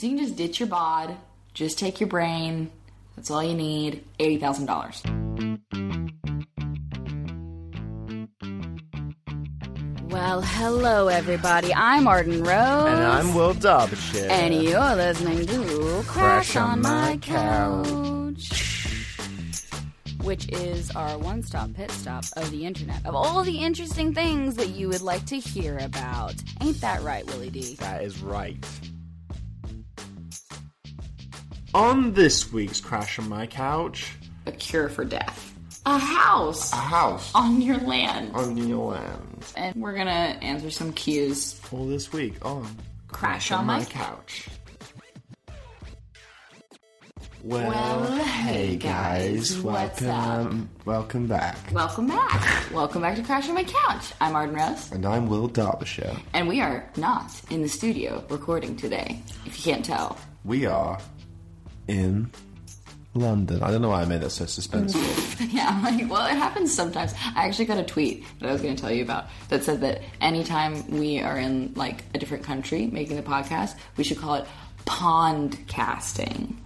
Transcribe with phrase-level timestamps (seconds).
[0.00, 1.14] So you can just ditch your bod,
[1.52, 2.70] just take your brain.
[3.16, 4.02] That's all you need.
[4.18, 5.02] Eighty thousand dollars.
[10.08, 11.74] Well, hello everybody.
[11.74, 12.48] I'm Arden Rose.
[12.48, 14.30] And I'm Will Darbyshire.
[14.30, 18.86] And you're listening to Crash on My Couch.
[20.22, 23.04] Which is our one stop pit stop of the internet.
[23.04, 26.36] Of all the interesting things that you would like to hear about.
[26.62, 27.74] Ain't that right, Willie D?
[27.80, 28.56] That is right.
[31.74, 34.12] On this week's Crash on My Couch,
[34.46, 35.54] A cure for death.
[35.86, 38.34] A house a house on your land.
[38.34, 39.46] on your land.
[39.56, 41.54] And we're gonna answer some cues.
[41.54, 42.66] For this week on
[43.08, 44.48] Crash on My Couch.
[47.42, 51.56] Well, Well, hey guys, guys, welcome, welcome back.
[51.72, 52.70] Welcome back.
[52.72, 54.12] Welcome back to Crash on My Couch.
[54.20, 54.92] I'm Arden Rose.
[54.92, 56.20] And I'm Will Darbyshire.
[56.34, 60.18] And we are not in the studio recording today, if you can't tell.
[60.44, 60.98] We are
[61.90, 62.30] in
[63.14, 63.62] London.
[63.62, 65.26] I don't know why I made that so suspenseful.
[65.50, 67.12] Yeah, I'm like, well, it happens sometimes.
[67.34, 69.80] I actually got a tweet that I was going to tell you about that said
[69.80, 74.34] that anytime we are in like a different country making the podcast, we should call
[74.34, 74.46] it
[74.84, 76.56] pond casting.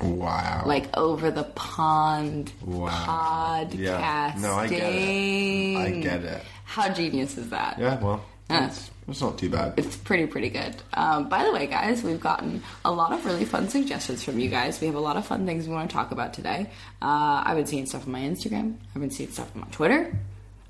[0.00, 0.62] wow.
[0.66, 2.90] Like over the pond Wow.
[2.90, 3.78] podcasting.
[3.78, 4.34] Yeah.
[4.38, 5.76] No, I get it.
[5.76, 6.42] I get it.
[6.64, 7.76] How genius is that?
[7.78, 8.66] yeah, well, Yeah.
[9.08, 9.74] it's, not too bad.
[9.76, 10.76] It's pretty, pretty good.
[10.94, 14.48] Um, by the way, guys, we've gotten a lot of really fun suggestions from you
[14.48, 14.80] guys.
[14.80, 16.70] We have a lot of fun things we want to talk about today.
[17.02, 18.76] Uh, I've been seeing stuff on my Instagram.
[18.94, 20.16] I've been seeing stuff on my Twitter.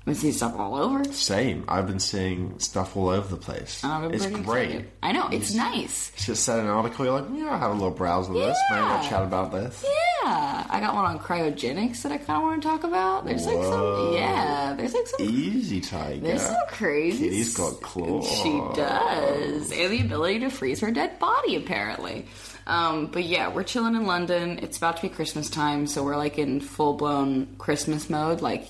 [0.01, 1.03] I've been seeing stuff all over.
[1.11, 1.65] Same.
[1.67, 3.83] I've been seeing stuff all over the place.
[3.83, 4.69] I've it's great.
[4.69, 4.91] excited.
[5.03, 6.11] I know, it's nice.
[6.25, 8.57] Just set an article, you're like, yeah, I'll have a little browse of this.
[8.71, 9.09] Maybe I'll Yeah.
[9.09, 9.83] chat about this.
[9.85, 9.89] Yeah,
[10.29, 13.25] I got one on cryogenics that I kind of want to talk about.
[13.25, 16.19] There's like some, yeah, there's like some Easy, Tiger.
[16.21, 17.25] There's some crazy.
[17.25, 18.29] Kitty's got claws.
[18.29, 22.27] She does, and the ability to freeze her dead body, apparently.
[22.67, 24.59] Um, but yeah, we're chilling in London.
[24.59, 28.41] It's about to be Christmas time, so we're like in full blown Christmas mode.
[28.41, 28.67] Like,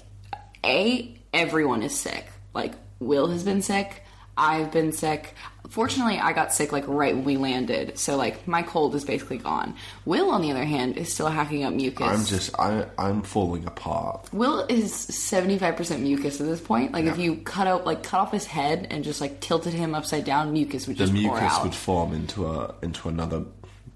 [0.63, 2.25] a everyone is sick.
[2.53, 4.03] Like, Will has been sick.
[4.37, 5.35] I've been sick.
[5.69, 9.37] Fortunately, I got sick like right when we landed, so like my cold is basically
[9.37, 9.75] gone.
[10.05, 12.07] Will, on the other hand, is still hacking up mucus.
[12.07, 14.27] I'm just, I, I'm falling apart.
[14.33, 16.91] Will is seventy five percent mucus at this point.
[16.91, 17.23] Like if Yeah.
[17.25, 20.51] you cut out like cut off his head and just like tilted him upside down,
[20.53, 21.63] mucus would The just pour mucus out.
[21.63, 23.43] would form into a into another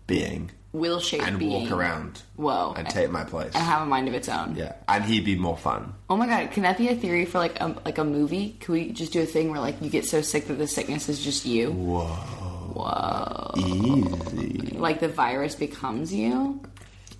[0.05, 2.23] being Will shaped and being walk around.
[2.35, 2.73] Whoa.
[2.75, 3.53] And take my place.
[3.53, 4.55] and have a mind of its own.
[4.55, 5.93] Yeah, and he'd be more fun.
[6.09, 8.57] Oh my god, can that be a theory for like a like a movie?
[8.59, 11.09] Can we just do a thing where like you get so sick that the sickness
[11.09, 11.71] is just you?
[11.71, 12.07] Whoa.
[12.73, 13.51] Whoa.
[13.55, 14.75] Easy.
[14.75, 16.59] Like the virus becomes you?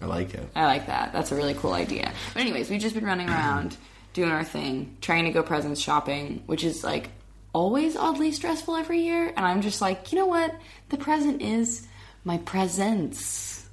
[0.02, 0.50] I like it.
[0.56, 1.13] I like that.
[1.13, 2.12] That's a really cool idea.
[2.34, 3.36] But anyways, we've just been running mm-hmm.
[3.36, 3.78] around
[4.13, 7.09] doing our thing, trying to go presents shopping, which is like
[7.53, 9.28] always oddly stressful every year.
[9.28, 10.56] And I'm just like, you know what?
[10.90, 11.88] The present is
[12.24, 13.68] my presence.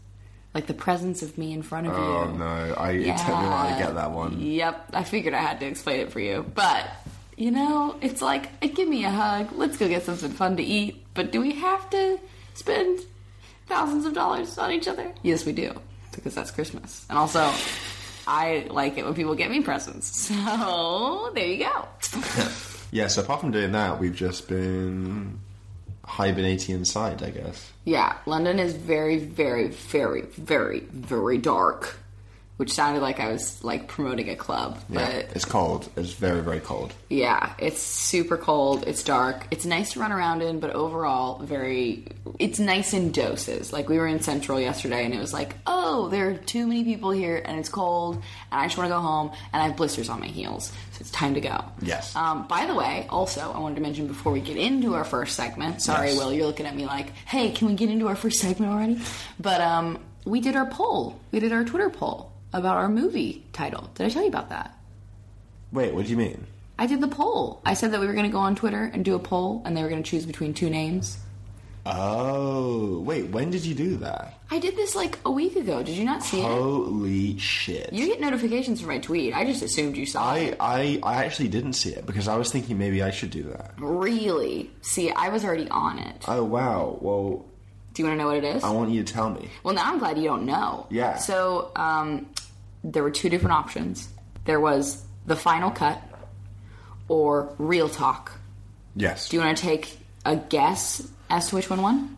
[0.53, 2.03] Like the presence of me in front of Oh you.
[2.03, 4.41] Oh no, I it took me a while to get that one.
[4.41, 6.45] Yep, I figured I had to explain it for you.
[6.55, 6.91] But,
[7.37, 9.53] you know, it's like, give me a hug.
[9.53, 11.05] Let's go get something fun to eat.
[11.15, 12.19] But do we have to
[12.55, 12.99] spend
[13.69, 15.13] thousands of dollars on each other?
[15.23, 15.73] Yes, we do.
[16.13, 17.07] Because that's Christmas.
[17.09, 17.49] And also,
[18.27, 20.33] I like it when people get me presents.
[20.37, 21.89] So, there you go.
[22.93, 25.39] Yeah, so apart from doing that, we've just been
[26.11, 27.71] hibernating inside, I guess.
[27.85, 31.97] yeah, London is very, very, very, very, very dark.
[32.61, 34.79] Which sounded like I was like promoting a club.
[34.91, 35.89] Yeah, But it's cold.
[35.97, 36.93] It's very, very cold.
[37.09, 38.85] Yeah, it's super cold.
[38.87, 39.47] It's dark.
[39.51, 42.05] It's nice to run around in, but overall, very.
[42.39, 43.73] It's nice in doses.
[43.73, 46.85] Like we were in Central yesterday, and it was like, oh, there are too many
[46.85, 49.77] people here, and it's cold, and I just want to go home, and I have
[49.79, 51.65] blisters on my heels, so it's time to go.
[51.81, 52.15] Yes.
[52.15, 55.35] Um, by the way, also, I wanted to mention before we get into our first
[55.35, 55.81] segment.
[55.81, 56.19] Sorry, Yes.
[56.19, 59.01] Will, you're looking at me like, hey, can we get into our first segment already?
[59.39, 61.19] But um, we did our poll.
[61.33, 63.91] We did our Twitter poll about our movie title.
[63.95, 64.77] Did I tell you about that?
[65.73, 66.47] Wait, what do you mean?
[66.79, 67.61] I did the poll.
[67.65, 69.77] I said that we were going to go on Twitter and do a poll, and
[69.77, 71.19] they were going to choose between two names.
[71.87, 74.35] Oh, wait, when did you do that?
[74.51, 75.83] I did this like a week ago.
[75.83, 76.45] Did you not see it?
[76.45, 77.93] Holy shit.
[77.93, 79.35] You get notifications from my tweet.
[79.35, 80.57] I just assumed you saw I, it.
[80.61, 83.73] I, I actually didn't see it because I was thinking maybe I should do that.
[83.79, 84.71] Really?
[84.83, 86.25] See, I was already on it.
[86.29, 86.99] Oh, wow.
[87.01, 87.47] Well,
[87.95, 88.63] Do you want to know what it is?
[88.63, 89.49] I want you to tell me.
[89.63, 90.87] Well, now I'm glad you don't know.
[90.91, 91.17] Yeah.
[91.17, 92.27] So, um,
[92.83, 94.09] there were two different options.
[94.45, 96.03] There was the final cut
[97.09, 98.33] or real talk.
[98.97, 99.29] Yes.
[99.29, 102.17] Do you want to take a guess as to which one won?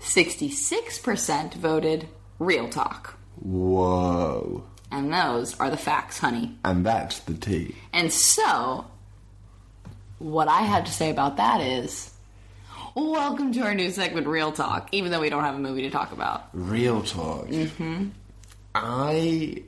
[0.00, 3.18] 66% voted real talk.
[3.40, 4.64] Whoa.
[4.90, 6.56] And those are the facts, honey.
[6.64, 7.74] And that's the tea.
[7.92, 8.86] And so,
[10.18, 12.12] what I have to say about that is
[12.94, 15.90] welcome to our new segment, Real Talk, even though we don't have a movie to
[15.90, 16.48] talk about.
[16.52, 17.48] Real talk.
[17.48, 18.08] Mm-hmm.
[18.74, 19.62] I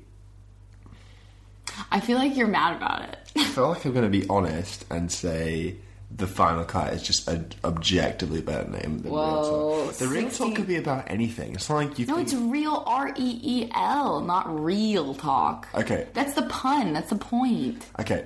[1.91, 3.19] I feel like you're mad about it.
[3.37, 5.77] I feel like I'm going to be honest and say
[6.11, 9.95] the final cut is just an objectively better name than Whoa, real talk.
[9.97, 11.55] The real talk could be about anything.
[11.55, 12.07] It's not like you.
[12.07, 15.69] No, think, it's real R E E L, not real talk.
[15.75, 16.07] Okay.
[16.15, 16.93] That's the pun.
[16.95, 17.85] That's the point.
[18.01, 18.25] okay.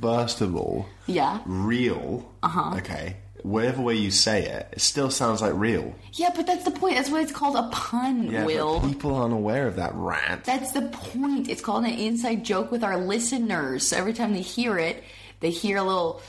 [0.00, 1.40] First of all, Yeah.
[1.46, 2.28] real.
[2.42, 2.62] Uh Uh-huh.
[2.70, 2.76] huh.
[2.78, 3.16] Okay.
[3.44, 5.94] Whatever way you say it, it still sounds like real.
[6.12, 6.94] Yeah, but that's the point.
[6.96, 8.80] That's why it's called a pun, Yeah, Will.
[8.80, 10.44] people aren't aware of that rant.
[10.44, 11.48] That's the point.
[11.50, 13.86] It's called an inside joke with our listeners.
[13.88, 15.02] So every time they hear it,
[15.40, 16.22] they hear a little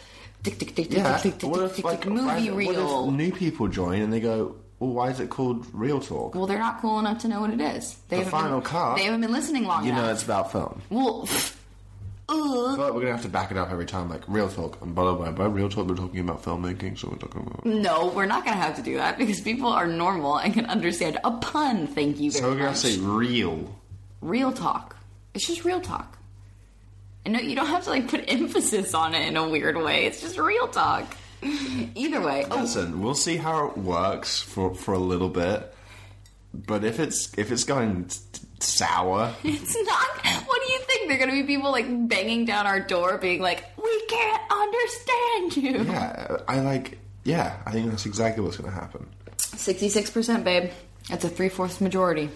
[0.44, 1.18] tick tick tick tick yeah.
[1.18, 2.76] tick tick What tick if, tick like, tick movie what
[3.10, 6.46] if new people join and they go, "Well, why is it called real talk?" Well,
[6.48, 7.98] they're not cool enough to know what it is.
[8.10, 8.98] They The final been, cut.
[8.98, 10.82] They haven't been listening long You know, it's about film.
[10.90, 11.28] well,
[12.30, 12.78] ugh.
[12.78, 14.82] But we're gonna have to back it up every time, like real talk.
[14.82, 17.66] And by the way, by real talk, we're talking about filmmaking, so we're talking about.
[17.66, 21.20] No, we're not to have to do that because people are normal and can understand
[21.24, 21.88] a pun.
[21.88, 23.76] Thank you very So we're gonna say real.
[24.22, 24.96] real talk.
[25.34, 26.18] It's just real talk.
[27.26, 30.06] And no, you don't have to like put emphasis on it in a weird way.
[30.06, 31.06] It's just real talk.
[31.96, 32.46] Either way.
[32.50, 35.74] Oh, Listen, we'll see how it works for for a little bit.
[36.54, 40.26] But if it's if it's going t- t- sour, it's not.
[40.48, 41.10] What do you think?
[41.10, 45.58] They're going to be people like banging down our door, being like, "We can't understand
[45.58, 47.00] you." yeah, I like.
[47.24, 49.08] Yeah, I think that's exactly what's gonna happen.
[49.38, 50.72] Sixty-six percent, babe.
[51.10, 52.30] That's a three-fourths majority.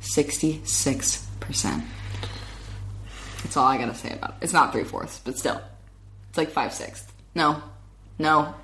[0.00, 1.84] Sixty-six percent.
[3.42, 4.36] That's all I gotta say about it.
[4.42, 5.60] It's not three-fourths, but still,
[6.28, 7.10] it's like five-sixths.
[7.34, 7.62] No,
[8.18, 8.54] no,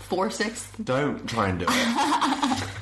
[0.00, 0.70] four-sixths.
[0.82, 1.70] Don't try and do it.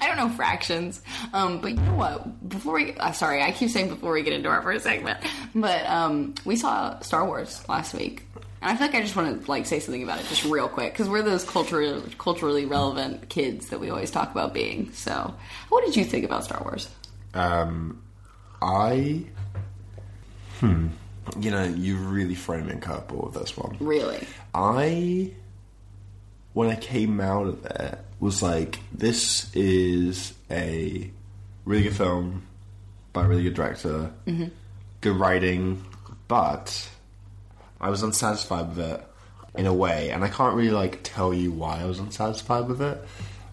[0.00, 1.00] I don't know fractions.
[1.32, 2.48] Um, but you know what?
[2.48, 5.18] Before we, uh, sorry, I keep saying before we get into our first segment,
[5.54, 8.26] but um, we saw Star Wars last week,
[8.62, 10.68] and I feel like I just want to like say something about it just real
[10.68, 14.92] quick because we're those culturally culturally relevant kids that we always talk about being.
[14.92, 15.34] So,
[15.68, 16.88] what did you think about Star Wars?
[17.32, 18.02] Um,
[18.62, 19.24] I.
[20.60, 20.88] Hmm.
[21.40, 23.76] You know, you really frame in curveball with this one.
[23.80, 24.26] Really?
[24.54, 25.32] I,
[26.52, 31.10] when I came out of it, was like, this is a
[31.66, 32.46] really good film
[33.12, 34.10] by a really good director,
[35.00, 35.84] good writing,
[36.26, 36.88] but
[37.80, 39.06] I was unsatisfied with it
[39.56, 42.80] in a way, and I can't really like tell you why I was unsatisfied with
[42.80, 43.04] it.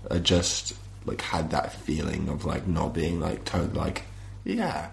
[0.10, 0.74] I just
[1.06, 4.04] like had that feeling of like not being like totally like,
[4.46, 4.90] yeah,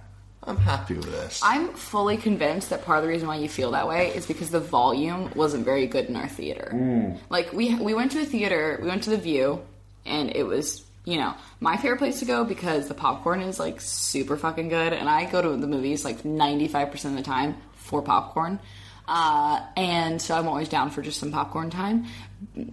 [0.48, 1.40] I'm happy with this.
[1.42, 4.50] I'm fully convinced that part of the reason why you feel that way is because
[4.50, 7.16] the volume wasn't very good in our theater.
[7.28, 9.60] Like we we went to a theater, we went to the Vue,
[10.06, 13.80] and it was you know my favorite place to go because the popcorn is like
[13.80, 17.56] super fucking good, and I go to the movies like 95 percent of the time
[17.74, 18.58] for popcorn.
[19.06, 22.06] Uh, and so I'm always down for just some popcorn time.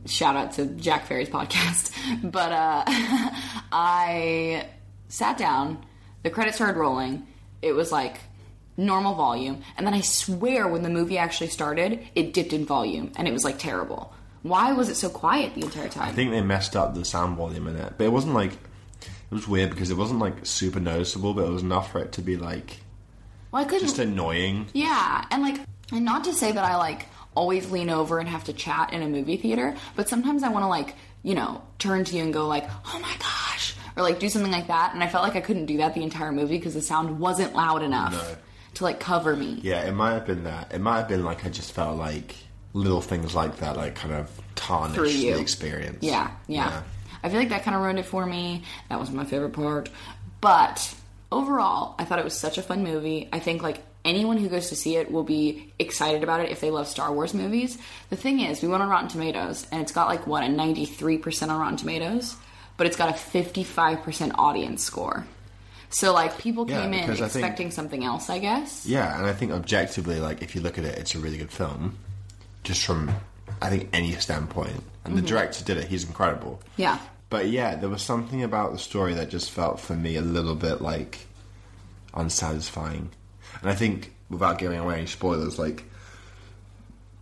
[0.06, 1.92] Shout out to Jack Ferry's podcast.
[2.24, 2.84] But uh,
[3.72, 4.68] I
[5.08, 5.84] sat down,
[6.24, 7.26] the credits started rolling.
[7.66, 8.20] It was like
[8.78, 9.62] normal volume.
[9.78, 13.32] And then I swear when the movie actually started, it dipped in volume and it
[13.32, 14.14] was like terrible.
[14.44, 16.08] Why was it so quiet the entire time?
[16.08, 18.52] I think they messed up the sound volume in it, but it wasn't like
[19.02, 22.12] it was weird because it wasn't like super noticeable, but it was enough for it
[22.14, 22.80] to be like
[23.52, 23.88] well, I couldn't.
[23.88, 24.68] just annoying.
[24.74, 28.44] Yeah, and like, and not to say that I like always lean over and have
[28.46, 32.04] to chat in a movie theater, but sometimes I want to like, you know, turn
[32.06, 34.94] to you and go like, "Oh my gosh," or like do something like that.
[34.94, 37.54] And I felt like I couldn't do that the entire movie because the sound wasn't
[37.56, 38.36] loud enough No.
[38.76, 39.60] to like cover me.
[39.64, 40.74] Yeah, it might have been that.
[40.74, 42.36] It might have been like I just felt like
[42.74, 46.00] little things like that, like kind of tarnished the experience.
[46.02, 46.84] Yeah, yeah.
[47.24, 48.64] I feel like that kind of ruined it for me.
[48.90, 49.90] That was my favorite part.
[50.42, 50.94] But
[51.32, 53.30] overall, I thought it was such a fun movie.
[53.34, 56.60] I think like anyone who goes to see it will be excited about it if
[56.62, 57.78] they love Star Wars movies.
[58.10, 61.50] The thing is, we went on Rotten Tomatoes and it's got like what a 93%
[61.50, 62.36] on Rotten Tomatoes,
[62.78, 65.26] but it's got a 55% audience score.
[65.90, 68.86] So like people Yeah, came in because I think- expecting something else, I guess.
[68.86, 71.52] Yeah, and I think objectively, like if you look at it, it's a really good
[71.52, 71.98] film,
[72.64, 73.12] just from
[73.62, 74.84] I think any standpoint.
[75.06, 75.28] And the mm-hmm.
[75.28, 76.60] director did it; he's incredible.
[76.78, 77.00] Yeah.
[77.30, 80.56] But yeah, there was something about the story that just felt for me a little
[80.56, 81.20] bit like
[82.14, 83.12] unsatisfying.
[83.62, 85.86] And I think, without giving away any spoilers, like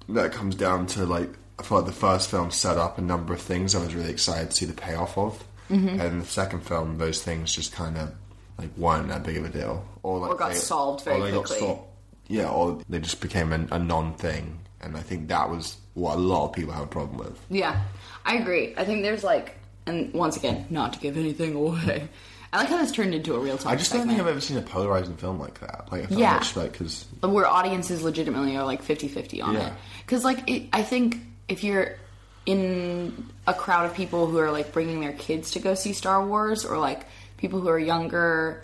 [0.09, 1.29] that comes down to like
[1.59, 4.09] I feel like the first film set up a number of things I was really
[4.09, 5.99] excited to see the payoff of, Mm-hmm.
[6.01, 8.11] and the second film, those things just kind of
[8.57, 11.59] like weren't that big of a deal, or like Or got solved very they quickly.
[11.59, 11.89] sol-
[12.27, 16.19] yeah, or they just became a, a non-thing, and I think that was what a
[16.19, 17.39] lot of people have a problem with.
[17.49, 17.81] Yeah,
[18.25, 18.73] I agree.
[18.77, 19.55] I think there's like,
[19.85, 22.09] and once again, not to give anything away.
[22.51, 23.71] I like how this turned into a real talk.
[23.71, 25.87] I just don't think I've ever seen a polarizing film like that.
[25.91, 26.33] Like, I felt Yeah.
[26.33, 29.67] much like because where audiences legitimately are like 50-50 on Yeah.
[29.67, 29.73] it
[30.05, 31.97] because like it, i think if you're
[32.45, 36.25] in a crowd of people who are like bringing their kids to go see star
[36.25, 37.05] wars or like
[37.37, 38.63] people who are younger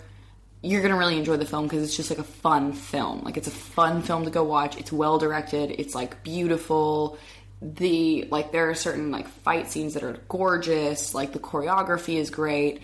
[0.62, 3.22] you're gonna really enjoy the film because it's just like a fun film.
[3.22, 4.76] Like it's a fun film to go watch.
[4.76, 5.70] It's well directed.
[5.70, 7.18] It's like beautiful.
[7.62, 11.14] The like there are certain like fight scenes that are gorgeous.
[11.14, 12.82] Like the choreography is great.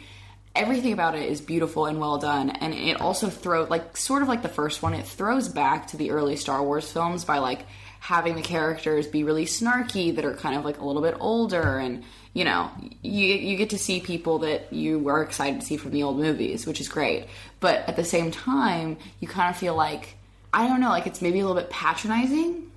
[0.55, 2.49] Everything about it is beautiful and well done.
[2.49, 5.99] And it also throws like sort of like the first one it throws back to
[5.99, 7.67] the early star wars films by like
[8.07, 11.77] having the characters be really snarky that are kind of like a little bit older
[11.77, 12.71] and you know
[13.03, 16.17] you you get to see people that you were excited to see from the old
[16.17, 17.27] movies which is great
[17.59, 20.15] but at the same time you kind of feel like
[20.55, 22.71] i don't know like it's maybe a little bit patronizing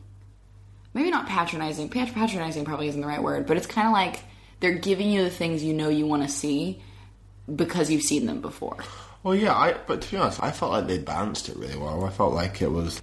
[0.95, 4.21] maybe not patronizing pat- patronizing probably isn't the right word but it's kind of like
[4.61, 6.81] they're giving you the things you know you want to see
[7.55, 8.77] because you've seen them before
[9.21, 9.75] Well, yeah, I.
[9.85, 12.05] But to be honest, I felt like they balanced it really well.
[12.05, 13.01] I felt like it was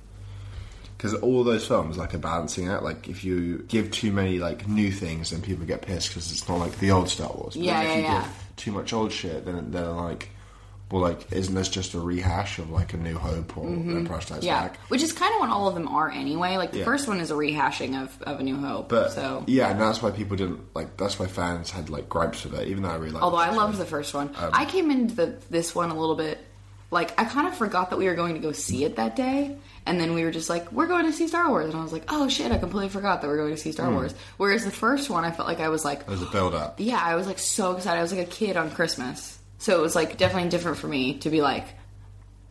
[0.96, 2.82] because all those films like a balancing act.
[2.82, 6.48] Like if you give too many like new things, then people get pissed because it's
[6.48, 7.54] not like the old Star Wars.
[7.54, 8.22] But Yeah, if yeah, you yeah.
[8.22, 10.30] give too much old shit, then they're like,
[10.90, 14.30] well, like isn't this just a rehash of like a New Hope or Empire Strikes
[14.40, 14.46] Mm-hmm.
[14.46, 14.78] yeah Back?
[14.88, 16.84] which is kind of what all of them are anyway like the Yeah.
[16.84, 20.00] first one is a rehashing of, of a new hope But so yeah, and that's
[20.00, 20.96] why people didn't like.
[20.96, 23.36] That's why fans had like gripes with it, even though I really liked Although.
[23.38, 24.28] I loved the first one.
[24.36, 26.38] Um, I came into the, this one a little bit
[26.92, 29.56] like I kind of forgot that we were going to go see it that day,
[29.86, 31.92] and then we were just like, "We're going to see Star Wars," and I was
[31.92, 33.72] like, "Oh shit!" I completely forgot that we are going to see.
[33.72, 33.94] Star hmm.
[33.94, 34.14] Wars.
[34.36, 36.76] Whereas the first one, I felt like I was like, There's a build up.
[36.78, 37.98] "Yeah," I was like so excited.
[37.98, 41.18] I was like a kid on Christmas, so it was like definitely different for me
[41.18, 41.66] to be like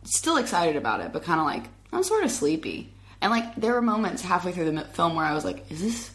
[0.04, 2.92] still excited about it, but kind of like I'm sort of sleepy.
[3.20, 6.10] And like there were moments halfway through the film where I was like, "Is this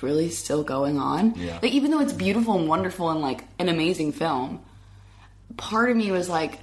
[0.00, 1.58] really still going on?" Yeah.
[1.60, 4.60] Like even though it's beautiful and wonderful and like an amazing film,
[5.56, 6.60] part of me was like,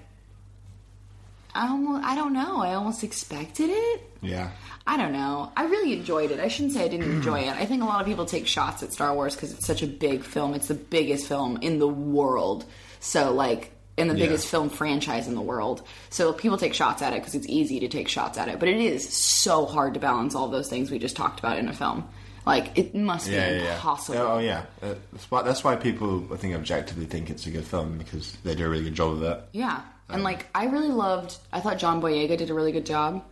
[1.55, 2.61] I almost I don't know.
[2.61, 4.01] I almost expected it.
[4.21, 4.51] Yeah.
[4.85, 5.51] I don't know.
[5.55, 6.39] I really enjoyed it.
[6.39, 7.49] I shouldn't say I didn't enjoy it.
[7.55, 9.87] I think a lot of people take shots at Star Wars because it's such a
[9.87, 10.53] big film.
[10.55, 12.65] It's the biggest film in the world.
[12.99, 14.25] So, like, in the Yeah.
[14.25, 15.83] biggest film franchise in the world.
[16.09, 18.59] So, people take shots at it because it's easy to take shots at it.
[18.59, 21.67] But it is so hard to balance all those things we just talked about in
[21.67, 22.05] a film.
[22.45, 23.73] Like, it must Yeah, be yeah, yeah.
[23.75, 24.15] impossible.
[24.17, 24.61] Yeah, Oh, yeah.
[24.81, 28.31] Uh, That's why, that's why people, I think, objectively think it's a good film because
[28.43, 29.43] they do a really good job of it.
[29.51, 29.81] Yeah.
[30.09, 33.23] And like I really loved I thought John Boyega did a really good job.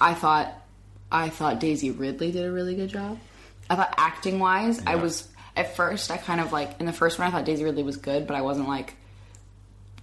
[0.00, 0.52] I thought
[1.12, 3.18] I thought Daisy Ridley did a really good job.
[3.68, 7.18] I thought acting wise, I was at first I kind of like in the first
[7.18, 8.96] one I thought Daisy Ridley was good, but I wasn't like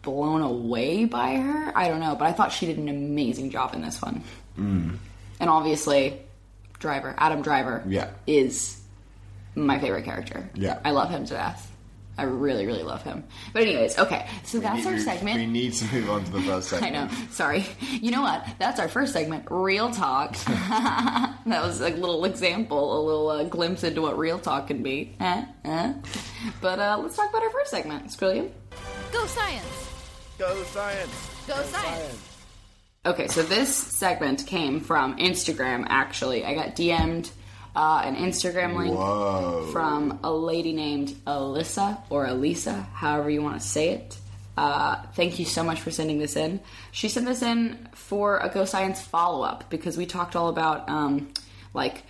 [0.01, 1.71] blown away by her.
[1.77, 4.23] I don't know, but I thought she did an amazing job in this one.
[4.57, 4.97] Mm.
[5.39, 6.21] And obviously
[6.79, 8.09] Driver, Adam Driver Yeah.
[8.25, 8.79] is
[9.55, 10.49] my favorite character.
[10.53, 10.79] Yeah.
[10.85, 11.66] I love him to death.
[12.17, 13.24] I really, really love him.
[13.53, 14.27] But anyways, okay.
[14.43, 15.38] So that's We- our segment.
[15.38, 17.07] We need to move on to the first I know.
[17.29, 17.65] Sorry.
[17.79, 18.45] You know what?
[18.59, 20.36] That's our first segment, real talk.
[20.47, 25.15] that was a little example, a little uh, glimpse into what real talk can be.
[25.19, 25.93] Eh, eh.
[26.62, 28.07] But uh, let's talk about our first segment.
[28.07, 28.50] Squilliam.
[29.12, 29.89] Go science!
[30.38, 31.29] Go science!
[31.47, 32.24] Go science!
[33.05, 35.86] Okay, so this segment came from Instagram.
[35.88, 37.31] Actually, I got DM'd
[37.77, 39.69] uh, an Instagram link Whoa.
[39.72, 44.17] from a lady named Alyssa or Elisa, however you want to say it.
[44.57, 46.60] Uh, thank you so much for sending this in.
[46.91, 50.89] She sent this in for a Go Science follow up because we talked all about
[50.89, 51.31] um,
[51.75, 52.01] like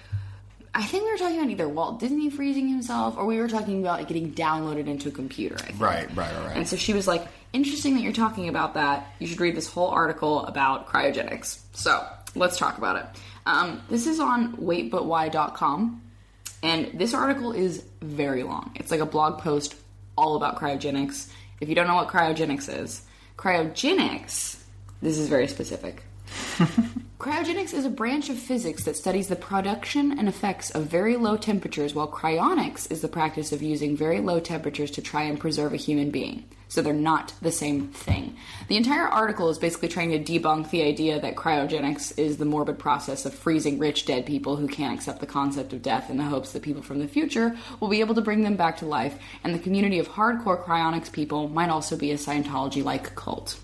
[0.73, 3.81] I think we were talking about either Walt Disney freezing himself or we were talking
[3.81, 5.55] about it getting downloaded into a computer.
[5.55, 5.81] I think.
[5.81, 6.55] Right, right, right, right.
[6.55, 9.07] And so she was like, interesting that you're talking about that.
[9.19, 11.59] You should read this whole article about cryogenics.
[11.73, 12.05] So
[12.35, 13.05] let's talk about it.
[13.47, 16.01] Um, this is on waitbutwhy.com.
[16.63, 18.71] And this article is very long.
[18.75, 19.75] It's like a blog post
[20.17, 21.29] all about cryogenics.
[21.61, 23.03] If you don't know what cryogenics is,
[23.37, 24.57] cryogenics,
[25.01, 26.03] this is very specific.
[27.19, 31.35] Cryogenics is a branch of physics that studies the production and effects of very low
[31.35, 35.73] temperatures, while cryonics is the practice of using very low temperatures to try and preserve
[35.73, 36.43] a human being.
[36.67, 38.35] So they're not the same thing.
[38.67, 42.77] The entire article is basically trying to debunk the idea that cryogenics is the morbid
[42.77, 46.23] process of freezing rich dead people who can't accept the concept of death in the
[46.23, 49.17] hopes that people from the future will be able to bring them back to life,
[49.43, 53.59] and the community of hardcore cryonics people might also be a Scientology like cult.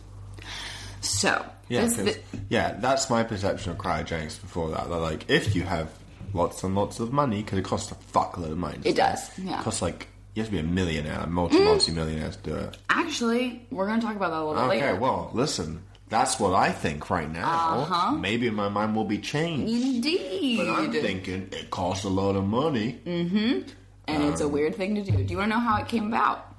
[1.04, 2.18] So, Yeah, this- 'cause-
[2.50, 4.90] yeah, that's my perception of cryogenics before that.
[4.90, 5.90] They're like, if you have
[6.34, 8.80] lots and lots of money, because it costs a fuckload of money.
[8.84, 9.60] It does, yeah.
[9.60, 12.78] It costs like, you have to be a millionaire, multi multi millionaire to do it.
[12.90, 15.00] Actually, we're going to talk about that a little bit Okay, later.
[15.00, 17.80] well, listen, That's what I think right now.
[17.80, 18.12] Uh-huh.
[18.12, 19.74] Maybe my mind will be changed.
[19.74, 20.58] Indeed.
[20.60, 23.00] But I'm thinking it costs a lot of money.
[23.04, 23.62] Mm-hmm.
[24.08, 25.12] And it's Um, a weird thing to do.
[25.24, 26.54] Do you want to know how it came about?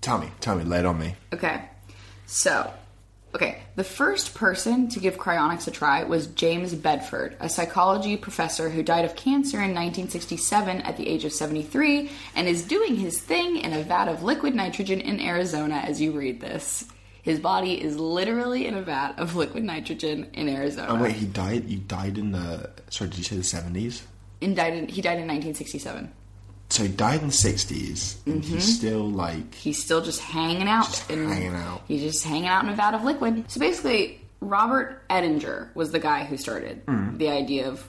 [0.00, 1.16] Tell me, tell me, lay it on me.
[1.32, 1.62] Okay.
[2.26, 2.70] So,
[3.38, 8.68] okay, the first person to give cryonics a try was James Bedford, a psychology professor
[8.68, 13.20] who died of cancer in 1967 at the age of 73 and is doing his
[13.20, 16.86] thing in a vat of liquid nitrogen in Arizona as you read this.
[17.22, 20.88] His body is literally in a vat of liquid nitrogen in Arizona.
[20.88, 21.68] Oh wait, he died.
[21.68, 22.70] You died in the.
[22.90, 24.02] Sorry, did you say the seventies?
[24.42, 26.10] And died in, he died in 1967.
[26.70, 29.54] So he died in the 60s and he's still like.
[29.54, 30.84] he's still just hanging out.
[30.86, 31.82] Just and hanging out.
[31.88, 33.50] He's just hanging out in a vat of liquid.
[33.50, 37.16] So basically, Robert Ettinger was the guy who started Hmm.
[37.16, 37.88] the idea of,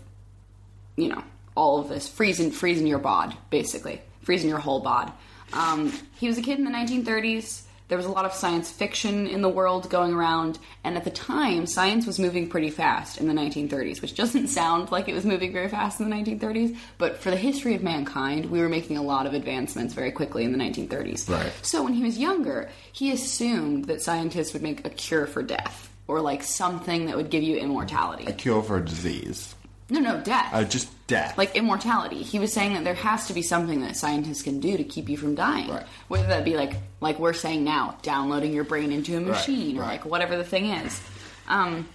[0.96, 1.22] you know,
[1.56, 5.12] all of this freezing, freezing your bod, basically freezing your whole bod.
[5.52, 7.64] Um, he was a kid in the 1930s.
[7.90, 11.10] There was a lot of science fiction in the world going around, and at the
[11.10, 15.26] time, science was moving pretty fast in the 1930s, which doesn't sound like it was
[15.26, 18.96] moving very fast in the 1930s, but for the history of mankind, we were making
[18.96, 21.28] a lot of advancements very quickly in the 1930s.
[21.28, 21.52] Right.
[21.64, 25.90] So when he was younger, he assumed that scientists would make a cure for death
[26.08, 28.26] or like something that would give you immortality.
[28.26, 29.56] A cure for a disease.
[29.90, 30.50] No, no, death.
[30.54, 31.38] Uh, just death.
[31.38, 32.22] like immortality.
[32.22, 35.10] He was saying that there has to be something that scientists can do to keep
[35.10, 35.70] you from dying.
[35.70, 35.86] Right.
[36.08, 39.82] Whether that be like like we're saying now, downloading your brain into a machine or
[39.82, 39.88] right.
[39.88, 41.02] like whatever the thing is.
[41.48, 41.88] Um,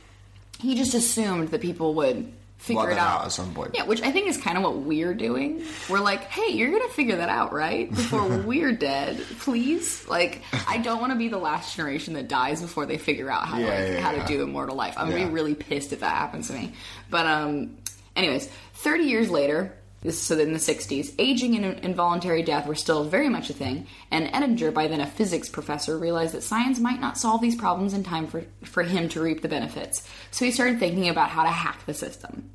[0.59, 2.33] he just assumed that people would
[2.65, 3.21] figure it out.
[3.21, 3.73] out at some point.
[3.75, 5.63] Yeah, which I think is kind of what we're doing.
[5.91, 7.91] We're like, hey, you're gonna figure that out, right?
[7.91, 10.09] Before we're dead, please.
[10.09, 13.47] Like, I don't want to be the last generation that dies before they figure out
[13.47, 14.25] how to like, yeah, how yeah.
[14.25, 14.95] to do immortal life.
[14.97, 16.73] I'm gonna be really pissed if that happens to me.
[17.11, 17.77] But um,
[18.16, 19.75] anyways, 30 years later.
[20.06, 24.28] So in the 60s, aging and involuntary death were still very much a thing, and
[24.35, 28.04] Ettinger, by then a physics professor, realized that science might not solve these problems in
[28.04, 30.06] time for, for him to reap the benefits.
[30.30, 32.50] So he started thinking about how to hack the system.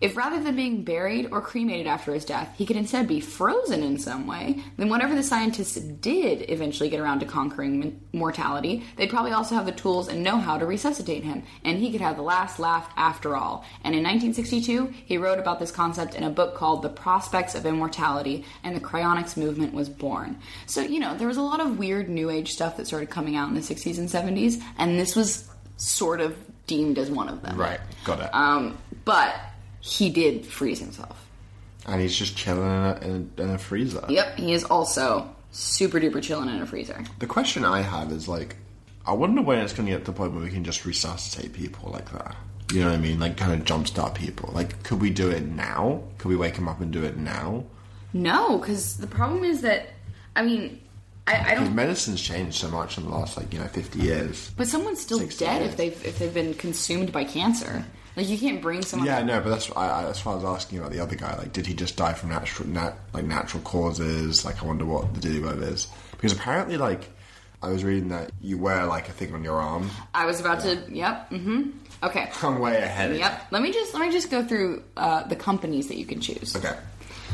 [0.00, 3.82] If rather than being buried or cremated after his death, he could instead be frozen
[3.82, 8.84] in some way, then whatever the scientists did eventually get around to conquering m- mortality,
[8.96, 12.00] they'd probably also have the tools and know how to resuscitate him, and he could
[12.00, 13.64] have the last laugh after all.
[13.82, 17.66] And in 1962, he wrote about this concept in a book called The Prospects of
[17.66, 20.38] Immortality, and the cryonics movement was born.
[20.66, 23.34] So, you know, there was a lot of weird new age stuff that started coming
[23.34, 26.36] out in the 60s and 70s, and this was sort of
[26.68, 27.56] deemed as one of them.
[27.56, 28.32] right, got it.
[28.32, 29.34] Um, but
[29.80, 31.24] he did freeze himself.
[31.86, 34.04] and he's just chilling in a, in a, in a freezer.
[34.08, 37.02] Yep, he is also super duper chilling in a freezer.
[37.18, 38.56] The question I have is like,
[39.06, 41.52] I wonder when it's going to get to the point where we can just resuscitate
[41.54, 42.36] people like that.
[42.70, 43.18] You know what I mean?
[43.18, 44.50] Like, kind of jumpstart people.
[44.52, 46.02] Like, could we do it now?
[46.18, 47.64] Could we wake him up and do it now?
[48.12, 49.86] No, because the problem is that,
[50.36, 50.78] I mean,
[51.26, 51.74] I, I don't.
[51.74, 54.50] medicine's changed so much in the last, like, you know, 50 years.
[54.56, 55.70] But someone's still dead years.
[55.70, 57.84] if they've if they've been consumed by cancer.
[58.18, 59.06] Like you can't bring someone.
[59.06, 61.36] Yeah, no, but that's I, I, that's why I was asking about the other guy.
[61.36, 64.44] Like, did he just die from natural, nat, like natural causes?
[64.44, 67.10] Like, I wonder what the deal with is because apparently, like,
[67.62, 69.88] I was reading that you wear like a thing on your arm.
[70.12, 70.82] I was about to.
[70.88, 71.30] Yep.
[71.30, 71.70] Mm-hmm.
[72.02, 72.28] Okay.
[72.42, 73.12] I'm way ahead.
[73.12, 73.46] of Yep.
[73.52, 76.56] Let me just let me just go through uh, the companies that you can choose.
[76.56, 76.76] Okay.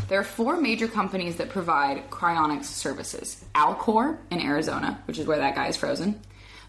[0.08, 5.38] There are four major companies that provide cryonics services Alcor in Arizona, which is where
[5.38, 6.20] that guy is frozen,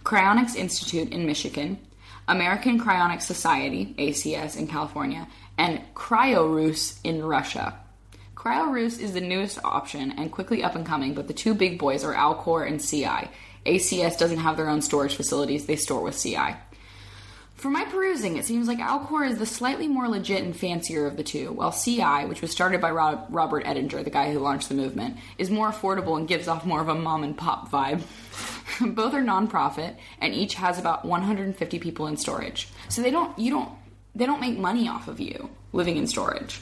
[0.06, 1.80] Cryonics Institute in Michigan,
[2.27, 7.77] American Cryonic Society, ACS, in California, and KrioRus in Russia.
[8.35, 12.03] KrioRus is the newest option and quickly up and coming, but the two big boys
[12.03, 13.29] are Alcor and CI.
[13.65, 16.55] ACS doesn't have their own storage facilities, they store with CI.
[17.65, 21.17] For my perusing, it seems like Alcor is the slightly more legit and fancier of
[21.17, 24.69] the two, while CI, which was started by Rob- Robert Ettinger, the guy who launched
[24.69, 28.04] the movement, is more affordable and gives off more of a mom and pop vibe.
[28.95, 32.67] Both are nonprofit, and each has about 150 people in storage.
[32.88, 33.71] So they don't, you don't,
[34.13, 36.62] they don't make money off of you living in storage.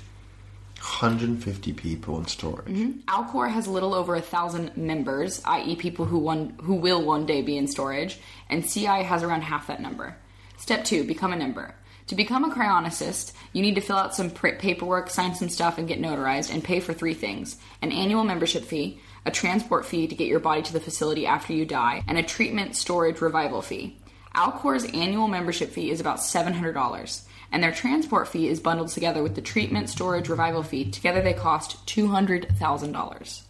[0.78, 2.68] 150 people in storage.
[2.68, 3.00] Mm-hmm.
[3.10, 7.26] Alcor has a little over a thousand members, i.e., people who one who will one
[7.26, 10.16] day be in storage, and CI has around half that number.
[10.58, 11.76] Step two: become a member.
[12.08, 15.88] To become a cryonicist, you need to fill out some paperwork, sign some stuff, and
[15.88, 20.16] get notarized, and pay for three things: an annual membership fee, a transport fee to
[20.16, 23.98] get your body to the facility after you die, and a treatment storage revival fee.
[24.36, 29.36] Alcor's annual membership fee is about $700, and their transport fee is bundled together with
[29.36, 30.90] the treatment storage revival fee.
[30.90, 33.42] Together they cost $200,000.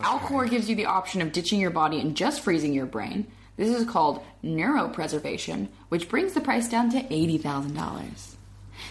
[0.00, 3.26] Alcor gives you the option of ditching your body and just freezing your brain.
[3.56, 8.34] This is called neuropreservation, which brings the price down to $80,000.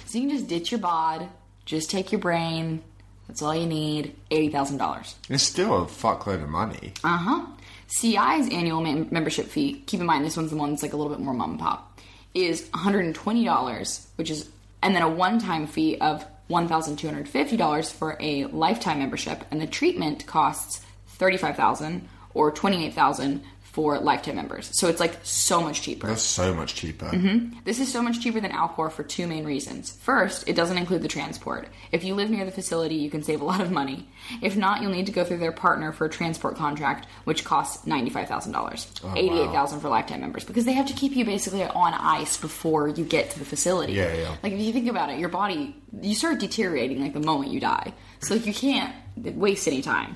[0.05, 1.29] So you can just ditch your bod,
[1.65, 2.81] just take your brain.
[3.27, 4.15] That's all you need.
[4.31, 5.15] $80,000.
[5.29, 6.93] It's still a fuckload of money.
[7.03, 7.45] Uh huh.
[7.87, 10.97] CI's annual mem- membership fee, keep in mind this one's the one that's like a
[10.97, 11.99] little bit more mom and pop,
[12.33, 14.49] is $120, which is,
[14.81, 20.25] and then a one time fee of $1,250 for a lifetime membership, and the treatment
[20.25, 20.81] costs
[21.19, 22.01] $35,000
[22.33, 23.41] or $28,000
[23.75, 24.69] for lifetime members.
[24.71, 26.07] So it's like so much cheaper.
[26.07, 27.07] That's so much cheaper.
[27.07, 27.59] Mm-hmm.
[27.65, 29.91] This is so much cheaper than Alcor for two main reasons.
[29.91, 31.67] First, it doesn't include the transport.
[31.91, 34.07] If you live near the facility, you can save a lot of money.
[34.41, 37.85] If not, you'll need to go through their partner for a transport contract, which costs
[37.85, 41.25] ninety-five thousand dollars, oh, eighty-eight thousand for lifetime members, because they have to keep you
[41.25, 43.91] basically on ice before you get to the facility.
[43.91, 44.37] Yeah, yeah.
[44.41, 47.59] Like if you think about it, your body you start deteriorating like the moment you
[47.59, 50.15] die, so like you can't waste any time.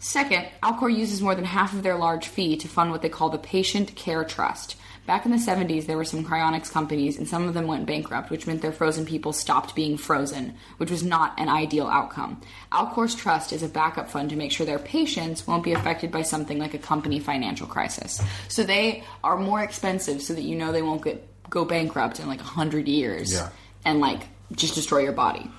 [0.00, 3.30] Second, Alcor uses more than half of their large fee to fund what they call
[3.30, 4.76] the Patient Care Trust.
[5.06, 8.30] Back in the 70s, there were some cryonics companies, and some of them went bankrupt,
[8.30, 12.40] which meant their frozen people stopped being frozen, which was not an ideal outcome.
[12.70, 16.22] Alcor's trust is a backup fund to make sure their patients won't be affected by
[16.22, 18.20] something like a company financial crisis.
[18.48, 22.28] So they are more expensive so that you know they won't get go bankrupt in
[22.28, 23.48] like 100 years Yeah.
[23.86, 24.20] and like
[24.52, 25.50] just destroy your body.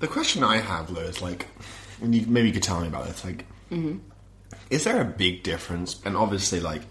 [0.00, 1.46] The question I have, Lou, is like,
[2.00, 3.22] and you, maybe you could tell me about this.
[3.22, 3.44] Like,
[4.70, 6.00] is there a big difference?
[6.04, 6.82] And obviously, like,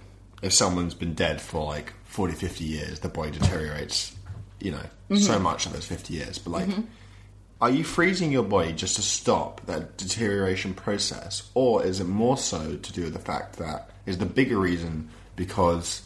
[0.41, 4.15] if someone's been dead for like 40, 50 years, the body deteriorates,
[4.59, 6.39] you know, so much in those 50 years.
[6.39, 6.69] But, like,
[7.61, 11.49] are you freezing your body just to stop that deterioration process?
[11.53, 15.09] Or is it more so to do with the fact that is the bigger reason
[15.35, 16.03] because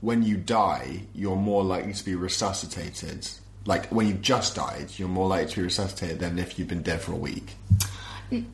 [0.00, 3.28] when you die, you're more likely to be resuscitated.
[3.64, 6.82] Like when you just died, you're more likely to be resuscitated than if you've been
[6.82, 7.54] dead for a week.
[8.30, 8.44] Mm,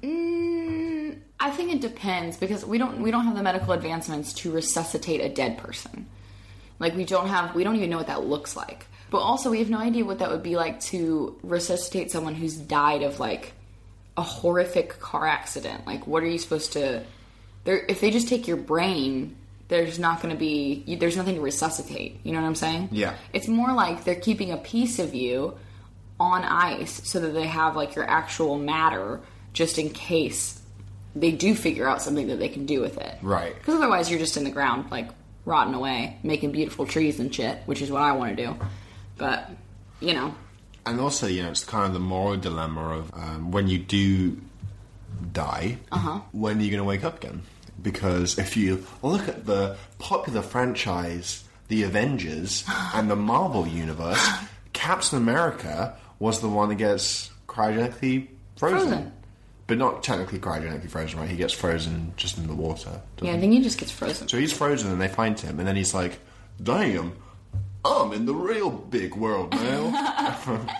[1.41, 5.21] I think it depends because we don't we don't have the medical advancements to resuscitate
[5.21, 6.07] a dead person.
[6.79, 8.87] Like we don't have we don't even know what that looks like.
[9.11, 12.57] But also we have no idea what that would be like to resuscitate someone who's
[12.57, 13.53] died of like
[14.17, 15.87] a horrific car accident.
[15.87, 17.05] Like what are you supposed to
[17.65, 19.37] there if they just take your brain
[19.69, 22.21] there's not going to be you, there's nothing to resuscitate.
[22.25, 22.89] You know what I'm saying?
[22.91, 23.15] Yeah.
[23.33, 25.57] It's more like they're keeping a piece of you
[26.19, 29.21] on ice so that they have like your actual matter
[29.53, 30.58] just in case
[31.21, 33.19] they do figure out something that they can do with it.
[33.23, 33.55] Right.
[33.55, 35.09] Because otherwise you're just in the ground like
[35.45, 38.57] rotting away, making beautiful trees and shit, which is what I want to do.
[39.17, 39.51] But,
[40.01, 40.35] you know,
[40.87, 44.41] And also, you know, it's kind of the moral dilemma of um, when you do
[45.33, 46.21] die, uh-huh.
[46.33, 47.43] when are you going to wake up again?
[47.81, 54.25] Because if you look at the popular franchise, The Avengers, and the Marvel Universe,
[54.73, 58.89] Captain America was the one that gets cryogenically frozen.
[58.89, 59.13] Frozen.
[59.69, 61.29] But not technically cryogenically frozen, right?
[61.29, 63.01] He gets frozen just in the water.
[63.21, 64.27] yeah, I think he just gets frozen.
[64.27, 66.19] So he's frozen and they find him, and then he's like,
[66.61, 67.13] damn,
[67.85, 70.37] I'm in the real big world now.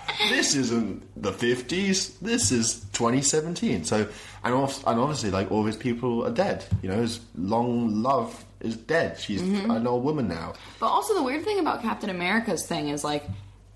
[0.31, 3.85] this isn't the 50s, this is 2017.
[3.85, 4.09] So,
[4.43, 6.65] and, and obviously, like, all his people are dead.
[6.83, 9.19] You know, his long love is dead.
[9.19, 9.71] She's mm-hmm.
[9.71, 10.55] an old woman now.
[10.81, 13.25] But also the weird thing about Captain America's thing is like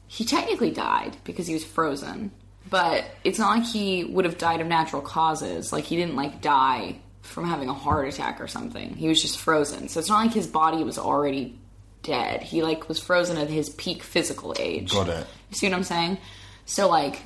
[0.06, 2.32] he technically died because he was frozen.
[2.72, 5.74] But it's not like he would have died of natural causes.
[5.74, 8.96] Like he didn't like die from having a heart attack or something.
[8.96, 9.88] He was just frozen.
[9.88, 11.58] So it's not like his body was already
[12.02, 12.42] dead.
[12.42, 14.90] He like was frozen at his peak physical age.
[14.92, 15.26] Got it.
[15.50, 16.16] You see what I'm saying?
[16.64, 17.20] So like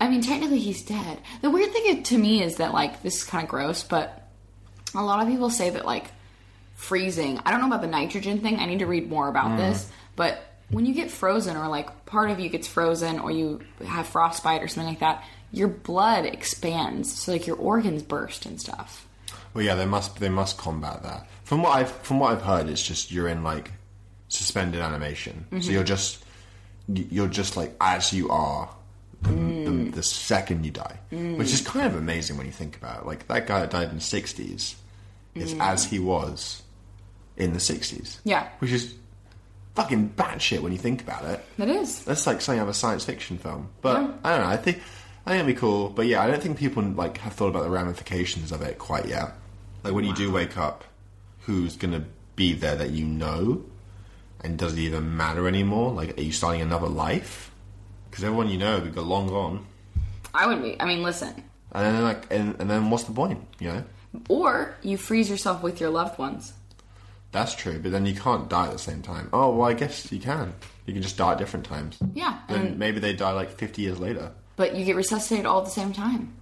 [0.00, 1.20] I mean technically he's dead.
[1.42, 4.26] The weird thing to me is that like this is kind of gross, but
[4.94, 6.12] a lot of people say that like
[6.76, 7.42] freezing.
[7.44, 8.58] I don't know about the nitrogen thing.
[8.58, 9.56] I need to read more about mm.
[9.58, 9.86] this.
[10.16, 14.06] But when you get frozen, or like part of you gets frozen, or you have
[14.06, 19.06] frostbite or something like that, your blood expands, so like your organs burst and stuff.
[19.54, 21.28] Well, yeah, they must they must combat that.
[21.44, 23.72] From what I've from what I've heard, it's just you're in like
[24.28, 25.72] suspended animation, so mm-hmm.
[25.72, 26.24] you're just
[26.88, 28.68] you're just like as you are
[29.22, 29.94] the, the, mm.
[29.94, 31.36] the second you die, mm.
[31.38, 33.06] which is kind of amazing when you think about it.
[33.06, 34.74] Like that guy that died in the '60s
[35.34, 35.60] is mm.
[35.60, 36.62] as he was
[37.36, 38.18] in the '60s.
[38.24, 38.48] Yeah.
[38.58, 38.94] which is
[39.76, 41.44] fucking batshit when you think about it.
[41.58, 42.04] That is.
[42.04, 43.68] That's like something out of a science fiction film.
[43.82, 44.12] But Yeah.
[44.24, 44.50] I don't know.
[44.52, 44.78] I think
[45.26, 45.90] I think it'd be cool.
[45.90, 49.06] But yeah, I don't think people like have thought about the ramifications of it quite
[49.06, 49.34] yet.
[49.84, 50.84] Like when you do wake up,
[51.40, 53.64] who's gonna be there that you know,
[54.42, 55.92] and does it even matter anymore?
[55.92, 57.50] Like, are you starting another life?
[58.10, 59.66] Because everyone you know would go long gone,
[60.34, 60.80] I would be.
[60.80, 61.34] I mean, listen.
[61.72, 63.46] and then like, and, and then what's the point?
[63.58, 63.84] You know,
[64.28, 66.52] Or you freeze yourself with your loved ones.
[67.36, 67.78] That's true.
[67.78, 69.28] But then you can't die at the same time.
[69.32, 70.54] Oh well, I guess you can.
[70.86, 71.98] You can just die at different times.
[72.14, 72.38] Yeah.
[72.48, 74.32] Then And, maybe they die like fifty years later.
[74.56, 76.32] but you get resuscitated all at the same time.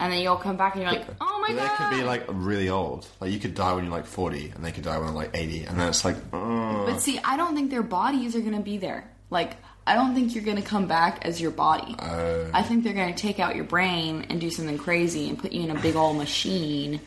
[0.00, 1.56] And then you all come back and you're like, oh my god.
[1.56, 3.08] But they could be like really old.
[3.20, 5.30] Like you could die when you're like 40, and they could die when they're like
[5.34, 8.54] 80, and then it's like, uh, But see, I don't think their bodies are going
[8.54, 9.10] to be there.
[9.30, 9.56] Like,
[9.88, 11.96] I don't think you're going to come back as your body.
[11.98, 15.50] I think they're going to take out your brain and do something crazy and put
[15.50, 17.00] you in a big old machine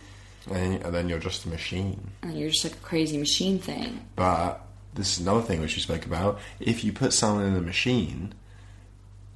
[0.50, 2.12] And, and then you're just a machine.
[2.24, 4.06] and you're just like a crazy machine thing.
[4.16, 4.62] But
[4.96, 6.40] this is another thing which you spoke about.
[6.60, 8.34] If you put someone in a machine,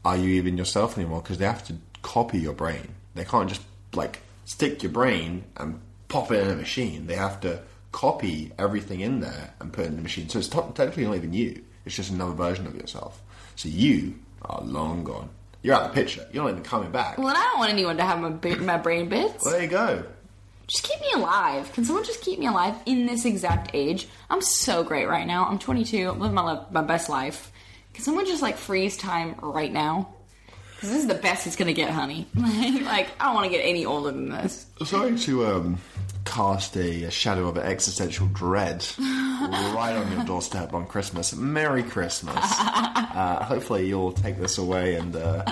[0.03, 1.21] are you even yourself anymore?
[1.21, 2.95] Because they have to copy your brain.
[3.13, 3.61] They can't just
[3.93, 7.07] like stick your brain and pop it in a machine.
[7.07, 10.27] They have to copy everything in there and put it in the machine.
[10.29, 11.63] So it's t- technically not even you.
[11.85, 13.21] It's just another version of yourself.
[13.55, 15.29] So you are long gone.
[15.63, 16.27] You're out of the picture.
[16.31, 17.17] You're not even coming back.
[17.17, 19.43] Well, and I don't want anyone to have my, my brain bits.
[19.43, 20.03] Well, there you go.
[20.67, 21.71] Just keep me alive.
[21.73, 24.07] Can someone just keep me alive in this exact age?
[24.29, 25.45] I'm so great right now.
[25.45, 26.09] I'm 22.
[26.09, 27.51] I'm living my, li- my best life.
[27.93, 30.09] Can someone just like freeze time right now?
[30.75, 32.27] Because this is the best it's gonna get, honey.
[32.35, 34.65] like I don't want to get any older than this.
[34.83, 35.77] Sorry to um,
[36.25, 41.35] cast a, a shadow of existential dread right on your doorstep on Christmas.
[41.35, 42.35] Merry Christmas.
[43.15, 45.45] Uh, hopefully, you'll take this away and uh,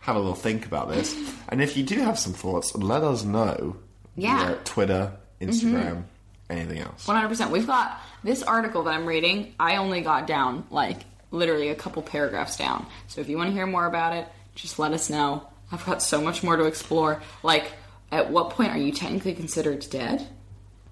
[0.00, 1.16] have a little think about this.
[1.48, 3.76] And if you do have some thoughts, let us know.
[4.16, 4.56] Yeah.
[4.64, 6.04] Twitter, Instagram,
[6.48, 7.06] anything else.
[7.06, 7.50] 100%.
[7.50, 9.54] We've got this article that I'm reading.
[9.58, 10.98] I only got down like
[11.30, 12.86] literally a couple paragraphs down.
[13.08, 15.46] So if you want to hear more about it, just let us know.
[15.72, 17.20] I've got so much more to explore.
[17.42, 17.72] Like,
[18.12, 20.26] at what point are you technically considered dead?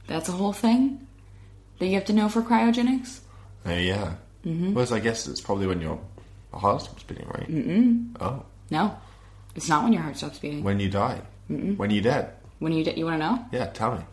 [0.09, 1.07] That's a whole thing
[1.79, 3.21] that you have to know for cryogenics.
[3.65, 4.15] Uh, yeah.
[4.45, 4.75] Mm-hmm.
[4.75, 6.01] Whereas I guess it's probably when your
[6.53, 7.49] heart stops beating, right?
[7.49, 8.17] Mm-mm.
[8.21, 8.45] Oh.
[8.71, 8.97] No,
[9.55, 10.65] it's not when your heart stops beating.
[10.65, 11.21] When you die.
[11.49, 12.33] When you're dead.
[12.63, 13.45] When you you want to know?
[13.51, 14.05] Yeah, tell me.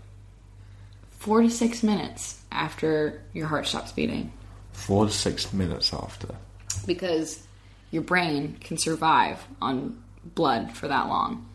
[1.20, 4.32] Four to six minutes after your heart stops beating,
[4.72, 6.30] Four to six minutes after.
[6.88, 7.44] because
[7.92, 10.02] your brain can survive on
[10.34, 11.48] blood for that long.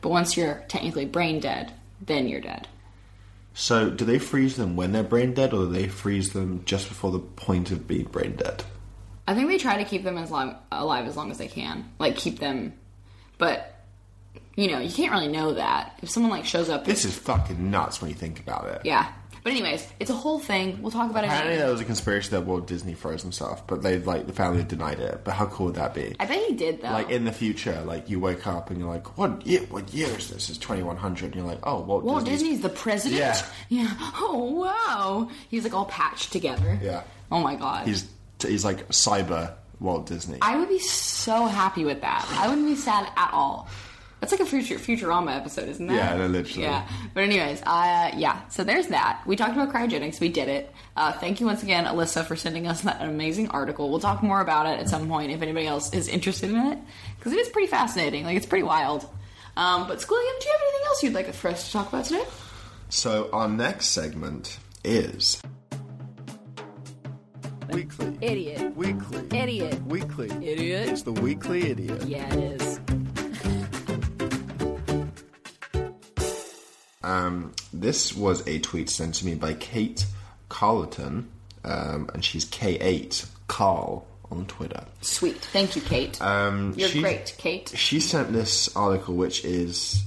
[0.00, 1.72] But once you're technically brain dead,
[2.04, 2.66] then you're dead.
[3.54, 6.88] So, do they freeze them when they're brain dead, or do they freeze them just
[6.88, 8.64] before the point of being brain dead?
[9.28, 11.88] I think they try to keep them as long, alive as long as they can,
[12.00, 12.72] like keep them.
[13.38, 13.81] But
[14.56, 16.84] you know, you can't really know that if someone like shows up.
[16.84, 18.82] This is fucking nuts when you think about it.
[18.84, 19.12] yeah.
[19.44, 20.80] But anyways, it's a whole thing.
[20.80, 21.26] We'll talk about it.
[21.26, 21.62] Apparently, later.
[21.64, 25.00] there was a conspiracy that Walt Disney froze himself, but they like the family denied
[25.00, 25.22] it.
[25.24, 26.14] But how cool would that be?
[26.20, 26.92] I bet he did though.
[26.92, 29.62] Like in the future, like you wake up and you're like, "What year?
[29.62, 30.48] What year is this?
[30.48, 33.18] It's 2100." And you're like, "Oh, Walt, Walt Disney's Disney's the president.
[33.20, 33.42] Yeah.
[33.68, 33.92] Yeah.
[34.14, 35.28] Oh wow.
[35.48, 36.78] He's like all patched together.
[36.80, 37.02] Yeah.
[37.32, 37.88] Oh my god.
[37.88, 38.08] he's
[38.40, 42.24] he's like cyber Walt Disney." I would be so happy with that.
[42.30, 43.68] I wouldn't be sad at all.
[44.22, 46.16] That's like a future Futurama episode, isn't that?
[46.16, 46.62] Yeah, literally.
[46.62, 46.86] Yeah.
[47.12, 48.48] But anyways, uh, yeah.
[48.50, 49.20] So there's that.
[49.26, 50.20] We talked about cryogenics.
[50.20, 50.72] We did it.
[50.96, 53.90] Uh, thank you once again, Alyssa, for sending us that amazing article.
[53.90, 56.78] We'll talk more about it at some point if anybody else is interested in it
[57.18, 58.22] because it is pretty fascinating.
[58.24, 59.02] Like it's pretty wild.
[59.56, 62.04] Um, but Squilliam, do you have anything else you'd like for us to talk about
[62.04, 62.24] today?
[62.90, 65.42] so our next segment is
[67.72, 68.18] Weekly.
[68.20, 68.76] Idiot.
[68.76, 69.36] Weekly.
[69.36, 69.82] Idiot.
[69.86, 70.30] Weekly.
[70.46, 70.90] Idiot.
[70.90, 72.04] It's the Weekly Idiot.
[72.04, 72.80] Yeah, it is.
[77.04, 80.06] Um, this was a tweet sent to me by Kate
[80.48, 81.30] Carleton,
[81.64, 84.84] um, and she's K8 Carl on Twitter.
[85.00, 85.36] Sweet.
[85.36, 86.20] Thank you, Kate.
[86.22, 87.72] Um, You're she- great, Kate.
[87.74, 90.02] She sent this article, which is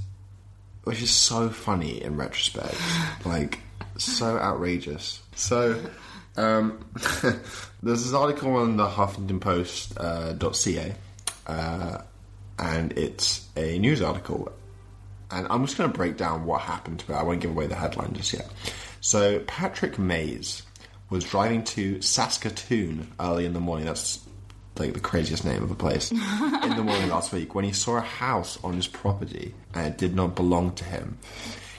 [0.83, 2.75] which is so funny in retrospect,
[3.25, 3.59] like
[3.97, 5.21] so outrageous.
[5.35, 5.79] So.
[6.37, 6.83] Um,
[7.81, 10.93] there's this article on the Huffington Post uh, .ca,
[11.47, 11.99] uh,
[12.59, 14.51] and it's a news article
[15.31, 17.15] and I'm just going to break down what happened to it.
[17.15, 18.49] I won't give away the headline just yet.
[19.01, 20.63] So Patrick Mays
[21.09, 23.85] was driving to Saskatoon early in the morning.
[23.85, 24.19] That's
[24.77, 27.97] like the craziest name of a place in the morning last week when he saw
[27.97, 31.17] a house on his property and it did not belong to him.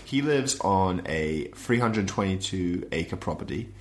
[0.05, 3.75] He lives on a 322 acre property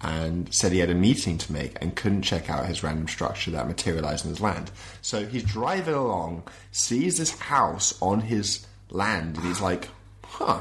[0.00, 3.50] and said he had a meeting to make and couldn't check out his random structure
[3.50, 4.70] that materialized in his land.
[5.02, 9.88] So he's driving along, sees this house on his land, and he's like,
[10.24, 10.60] huh,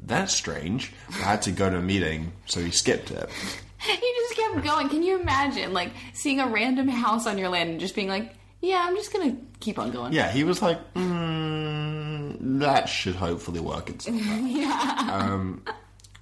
[0.00, 0.92] that's strange.
[1.10, 3.28] I had to go to a meeting, so he skipped it.
[3.84, 4.88] He just kept going.
[4.88, 8.32] Can you imagine, like, seeing a random house on your land and just being like,
[8.62, 10.14] yeah, I'm just gonna keep on going.
[10.14, 15.08] Yeah, he was like, mm, that should hopefully work itself out.
[15.22, 15.62] Um,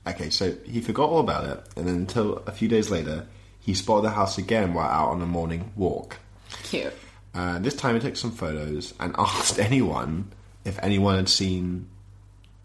[0.08, 3.26] okay, so he forgot all about it, and then until a few days later,
[3.60, 6.18] he spotted the house again while out on a morning walk.
[6.64, 6.92] Cute.
[7.32, 10.32] Uh, this time he took some photos and asked anyone
[10.64, 11.88] if anyone had seen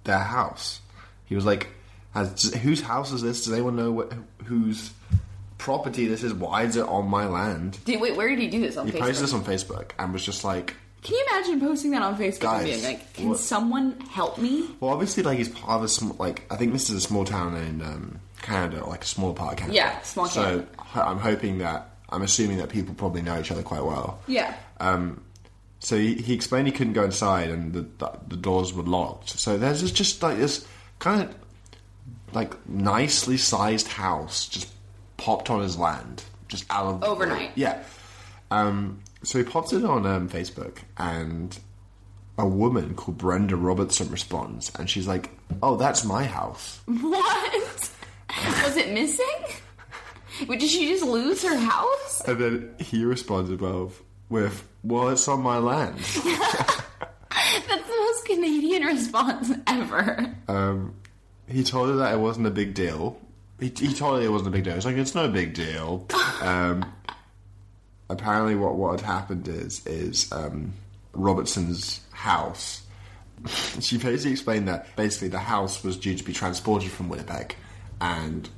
[0.04, 0.82] their house.
[1.26, 1.68] He was like,
[2.14, 3.44] Has, "Whose house is this?
[3.46, 4.14] Does anyone know what,
[4.46, 4.92] whose
[5.58, 6.34] property this is?
[6.34, 8.94] Why is it on my land?" Did, wait, where did he do this on He
[8.94, 9.00] Facebook?
[9.00, 12.40] posted this on Facebook and was just like, Can you imagine posting that on Facebook
[12.42, 15.84] Guys, and being like, "Can what- someone help me?" "Well, obviously, like he's part of
[15.84, 19.08] a small, like I think this is a small town in um, Canada, like a
[19.08, 19.76] small part of Canada.
[19.76, 20.68] Yeah, small So Canada.
[20.96, 24.20] I'm hoping that I'm assuming that people probably know each other quite well.
[24.28, 24.56] Yeah.
[24.80, 25.22] Um,
[25.80, 29.30] so he, he explained he couldn't go inside and the, the, the doors were locked.
[29.30, 30.68] So there's just, just like this
[31.00, 31.36] kind of
[32.34, 34.72] like nicely sized house just
[35.18, 37.52] popped on his land, just out of Overnight.
[37.56, 37.84] Yeah.
[38.52, 41.58] Um, so he pops it on um, Facebook, and
[42.38, 47.92] a woman called Brenda Robertson responds, and she's like, "Oh, that's my house." What?
[48.64, 49.26] Was it missing?
[50.48, 52.22] Did she just lose her house?
[52.28, 55.98] And then he responds above with, "Well, it's on my land."
[57.68, 60.36] That's the most Canadian response ever.
[60.48, 60.96] Um,
[61.48, 63.20] he told her that it wasn't a big deal.
[63.60, 64.76] He, he told her it wasn't a big deal.
[64.76, 66.06] He's like, it's no big deal.
[66.42, 66.86] Um,
[68.10, 70.74] apparently, what what had happened is is um,
[71.14, 72.84] Robertson's house.
[73.80, 77.56] she basically explained that basically the house was due to be transported from Winnipeg,
[78.02, 78.50] and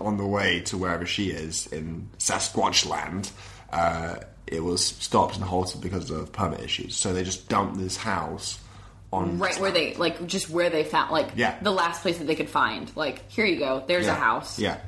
[0.00, 3.30] on the way to wherever she is in Sasquatch land,
[3.72, 6.96] uh, it was stopped and halted because of permit issues.
[6.96, 8.58] So they just dumped this house
[9.12, 11.56] on Right where they like just where they found like Yeah.
[11.62, 12.90] the last place that they could find.
[12.96, 13.82] Like here you go.
[13.86, 14.12] There's Yeah.
[14.16, 14.58] a house.
[14.58, 14.78] Yeah.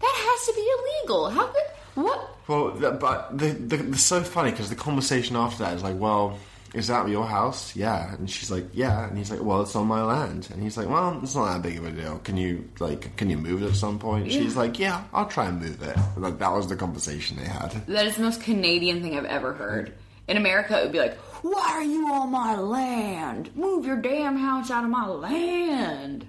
[0.00, 1.30] That has to be illegal.
[1.30, 1.62] How could
[2.04, 2.36] what?
[2.48, 6.38] Well, but the, the, it's so funny because the conversation after that is like, well,
[6.74, 7.74] is that your house?
[7.74, 8.14] Yeah.
[8.14, 9.08] And she's like, yeah.
[9.08, 10.48] And he's like, well, it's on my land.
[10.52, 12.18] And he's like, well, it's not that big of a deal.
[12.18, 14.30] Can you, like, can you move it at some point?
[14.30, 15.96] She's like, yeah, I'll try and move it.
[16.16, 17.70] Like, that was the conversation they had.
[17.86, 19.92] That is the most Canadian thing I've ever heard.
[20.28, 23.48] In America, it would be like, "Why are you on my land?
[23.56, 26.26] Move your damn house out of my land."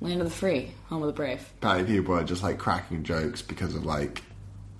[0.00, 1.44] Land of the free, home of the brave.
[1.58, 4.22] Apparently people are just, like, cracking jokes because of, like,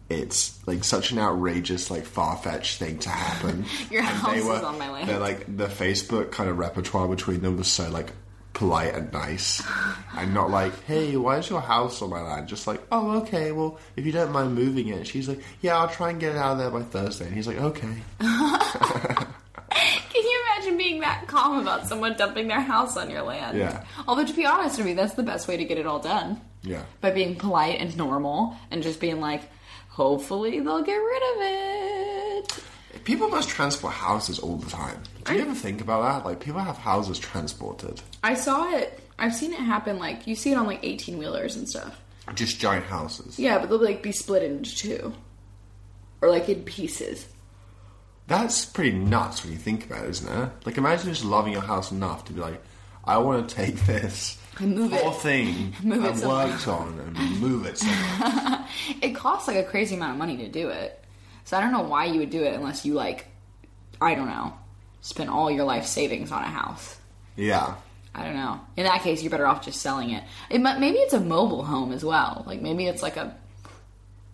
[0.09, 3.65] it's like such an outrageous, like far fetched thing to happen.
[3.91, 5.09] Your And house they is were- on my land.
[5.09, 8.13] They're like the Facebook kind of repertoire between them was so like
[8.53, 9.63] polite and nice,
[10.17, 13.53] and not like, "Hey, why is your house on my land?" Just like, "Oh, okay.
[13.53, 16.39] Well, if you don't mind moving it," she's like, "Yeah, I'll try and get it
[16.39, 17.95] out of there by Thursday." And he's like, "Okay."
[19.71, 23.59] Can you imagine being that calm about someone dumping their house on your land?
[23.59, 23.85] Yeah.
[24.09, 26.41] Although, to be honest with me, that's the best way to get it all done.
[26.63, 26.83] Yeah.
[27.01, 29.43] By being polite and normal and just being like,
[29.97, 32.59] hopefully they'll get rid of it.
[33.05, 35.03] People must transport houses all the time.
[35.25, 36.29] Do you ever think about that?
[36.29, 39.01] Like, people have houses transported, I saw it.
[39.19, 39.99] I've seen it happen.
[39.99, 41.99] Like you see it on like eighteen wheelers and stuff.
[42.35, 43.39] just giant houses.
[43.39, 45.15] Yeah, but they'll like be split into two,
[46.21, 47.27] or like in pieces.
[48.27, 50.51] That's pretty nuts when you think about it, isn't it?
[50.67, 52.61] Like, imagine just loving your house enough to be like,
[53.05, 55.15] I want to take this And move it.
[55.17, 56.47] thing Move it somewhere.
[56.49, 58.65] worked on and move it somewhere.
[59.03, 61.03] It costs like a crazy amount of money to do it.
[61.45, 63.27] So I don't know why you would do it unless you like,
[64.01, 64.53] I don't know,
[65.01, 66.97] spend all your life savings on a house.
[67.37, 67.75] yeah.
[68.15, 68.59] I don't know.
[68.79, 70.25] In that case, you're better off just selling it.
[70.49, 72.45] It might, maybe it's a mobile home as well.
[72.47, 73.37] Like maybe it's like a,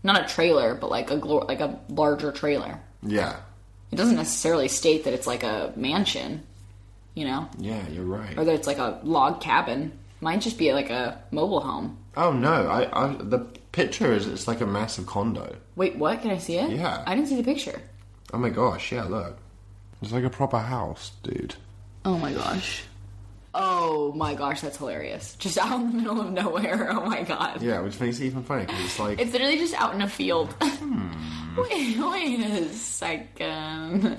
[0.05, 2.79] not a trailer, but like a glor- like a larger trailer.
[3.03, 3.37] Yeah.
[3.91, 6.45] It doesn't necessarily state that it's like a mansion,
[7.15, 8.39] you know, Yeah, you're right.
[8.39, 9.99] or that it's like a log cabin.
[10.23, 11.99] Might just be like a mobile home.
[12.17, 12.69] Oh, no.
[12.69, 13.41] I, I The
[13.73, 15.57] picture is it's like a massive condo.
[15.75, 16.23] Wait, what?
[16.23, 16.71] Can I see it?
[16.71, 17.03] Yeah.
[17.05, 17.83] I didn't see the picture.
[18.33, 19.37] Oh my gosh, yeah, look.
[20.01, 21.57] It's like a proper house, dude.
[22.05, 22.85] Oh my gosh.
[23.55, 25.35] Oh my gosh, that's hilarious.
[25.39, 26.89] Just out in the middle of nowhere.
[26.91, 27.61] Oh my god.
[27.63, 29.21] Yeah, which makes it even funny because it's like.
[29.21, 30.55] It's literally just out in a field.
[31.53, 31.61] Hmm.
[31.61, 34.19] wait, wait a second.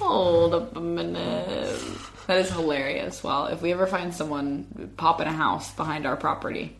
[0.00, 1.80] Hold up a minute.
[2.26, 3.22] That is hilarious.
[3.22, 6.76] Well, if we ever find someone popping a house behind our property,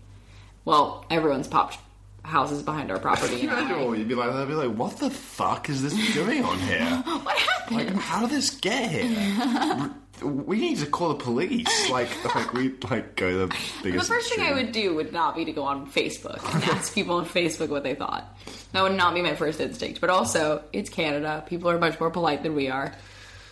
[0.65, 1.79] well, everyone's popped
[2.25, 3.37] houses behind our property.
[3.37, 3.87] Can you imagine anyway.
[3.89, 4.33] what you'd be like?
[4.33, 6.81] They'd be like, "What the fuck is this doing on here?
[6.81, 7.77] What happened?
[7.77, 9.91] Like, how did this get here?
[10.23, 11.91] We need to call the police.
[11.91, 14.09] Like, like we like go the The biggest.
[14.09, 17.17] first thing I would do would not be to go on Facebook and ask people
[17.17, 18.37] on Facebook what they thought.
[18.73, 20.01] That would not be my first instinct.
[20.01, 21.45] But also, it's Canada.
[21.47, 22.93] People are much more polite than we are.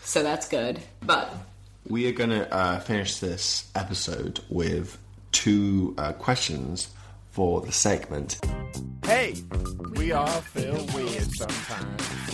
[0.03, 0.81] So that's good.
[1.05, 1.33] But
[1.89, 4.97] We are going to uh, finish this episode with
[5.33, 6.89] two uh, questions
[7.31, 8.39] for the segment.
[9.05, 9.35] Hey,
[9.93, 12.30] we all feel weird sometimes.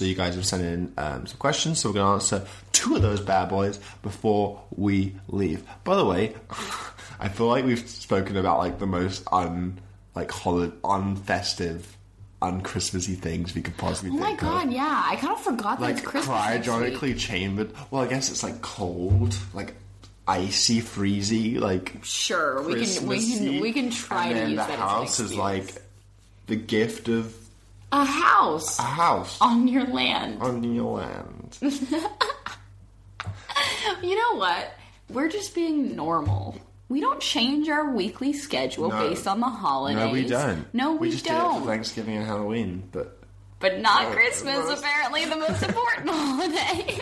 [0.00, 2.96] So you guys have sent in um, some questions, so we're going to answer two
[2.96, 5.62] of those bad boys before we leave.
[5.84, 6.34] By the way,
[7.20, 9.78] I feel like we've spoken about like the most un
[10.14, 11.82] like holiday, unfestive,
[12.40, 14.72] unchristmassy things we could possibly oh my god, of.
[14.72, 16.34] yeah, I kind of forgot that Like it's Christmas.
[16.34, 17.70] cryogenically chambered.
[17.90, 19.74] Well, I guess it's like cold, like
[20.26, 24.66] icy, freezy, like Sure, we can we can we can try and to use the
[24.66, 25.82] that house as an is like
[26.46, 27.36] the gift of
[27.92, 30.40] a house a house on your land.
[30.42, 31.58] on your land.
[34.02, 34.72] You know what?
[35.10, 36.56] We're just being normal.
[36.88, 39.08] We don't change our weekly schedule No.
[39.08, 39.98] based on the holidays.
[39.98, 40.72] No, we don't.
[40.74, 41.60] No, we, just do it don't.
[41.62, 43.18] for Thanksgiving and Halloween, but
[43.58, 47.00] But not Oh, Christmas, apparently the most important holiday.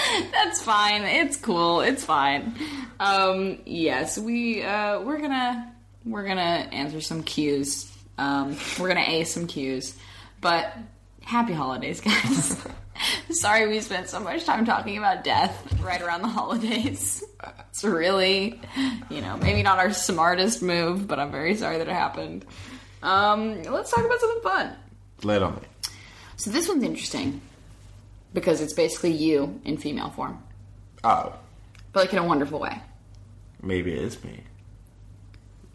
[0.32, 1.02] That's fine.
[1.02, 1.80] It's cool.
[1.82, 2.54] It's fine.
[2.98, 5.72] Um, yes, we uh, we're gonna
[6.04, 7.92] we're gonna answer some cues.
[8.18, 9.96] Um, we're gonna ace some cues.
[10.40, 10.72] But
[11.22, 12.56] happy holidays, guys.
[13.30, 17.22] Sorry we spent so much time talking about death right around the holidays.
[17.70, 18.58] It's really,
[19.10, 22.46] you know, maybe not our smartest move, but I'm very sorry that it happened.
[23.02, 24.76] Um, let's talk about something fun.
[25.22, 25.60] Lay it on me.
[26.36, 27.42] So this one's interesting
[28.32, 30.42] because it's basically you in female form,
[31.04, 31.34] Oh,
[31.92, 32.80] but like in a wonderful way.
[33.62, 34.40] maybe it is me.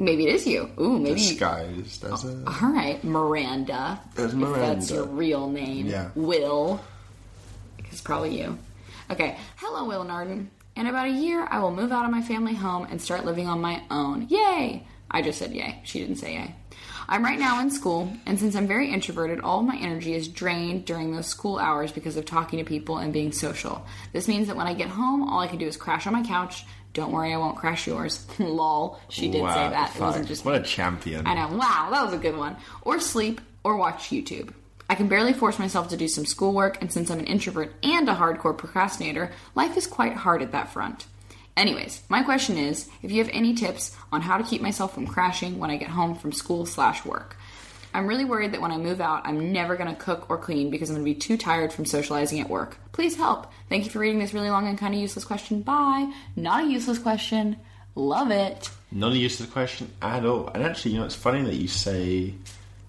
[0.02, 0.68] Maybe it is you.
[0.80, 1.20] Ooh, maybe.
[1.20, 2.64] Disguised as oh, a.
[2.64, 4.02] All right, Miranda.
[4.18, 5.86] As If that's your real name.
[5.86, 6.10] Yeah.
[6.16, 6.82] Will.
[7.92, 8.58] It's probably you.
[9.12, 9.38] Okay.
[9.58, 10.48] Hello, Will Narden.
[10.76, 13.48] In about a year, I will move out of my family home and start living
[13.48, 14.26] on my own.
[14.30, 14.88] Yay!
[15.12, 15.82] I just said yay.
[15.84, 16.56] She didn't say yay.
[17.08, 20.28] I'm right now in school, and since I'm very introverted, all of my energy is
[20.28, 23.86] drained during those school hours because of talking to people and being social.
[24.14, 26.24] This means that when I get home, all I can do is crash on my
[26.24, 26.64] couch.
[26.94, 28.26] Don't worry, I won't crash yours.
[28.40, 29.00] Lol.
[29.10, 29.96] She did Wow, say that.
[29.96, 30.60] It wasn't just What me.
[30.60, 31.26] a champion.
[31.26, 31.56] I know.
[31.58, 32.58] Wow, that was a good one.
[32.82, 34.54] Or sleep or watch YouTube.
[34.90, 38.10] I can barely force myself to do some schoolwork, and since I'm an introvert and
[38.10, 41.06] a hardcore procrastinator, life is quite hard at that front.
[41.56, 45.08] Anyways, my question is if you have any tips on how to keep myself from
[45.08, 47.38] crashing when I get home from school slash work.
[47.94, 50.70] I'm really worried that when I move out, I'm never going to cook or clean
[50.70, 52.78] because I'm going to be too tired from socializing at work.
[52.92, 53.52] Please help.
[53.70, 55.62] Thank you for reading this really long and kind of useless question.
[55.62, 56.12] Bye.
[56.36, 57.58] Not a useless question.
[57.96, 58.70] Love it.
[58.92, 60.48] Not a useless question at all.
[60.48, 62.34] And actually, you know, it's funny that you say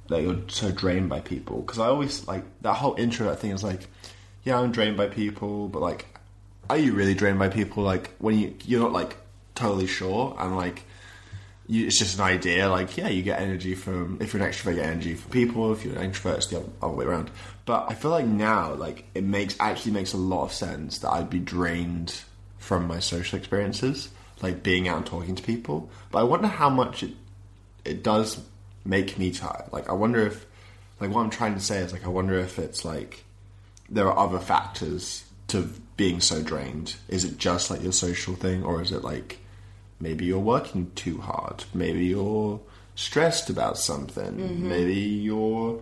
[0.09, 3.51] that you're so drained by people because I always like that whole intro that thing
[3.51, 3.89] is like,
[4.45, 6.07] yeah, I'm drained by people, but like,
[6.71, 7.83] are you really drained by people?
[7.83, 9.17] Like when you you're not like
[9.55, 10.85] totally sure and like.
[11.67, 14.71] You, it's just an idea, like yeah, you get energy from if you're an extrovert,
[14.71, 15.73] you get energy from people.
[15.73, 17.31] If you're an introvert, it's the other, other way around.
[17.65, 21.11] But I feel like now, like it makes actually makes a lot of sense that
[21.11, 22.23] I'd be drained
[22.59, 24.11] from my social experiences,
[24.41, 25.89] like being out and talking to people.
[26.11, 27.13] But I wonder how much it
[27.85, 28.41] it does
[28.85, 29.73] make me tired.
[29.73, 30.47] Like I wonder if
[31.01, 33.25] like what I'm trying to say is like I wonder if it's like
[33.89, 36.97] there are other factors to being so drained.
[37.09, 39.39] Is it just like your social thing or is it like
[40.03, 41.65] maybe you're working too hard?
[41.73, 42.61] Maybe you're
[42.97, 44.69] stressed about something.
[44.69, 45.81] Maybe you're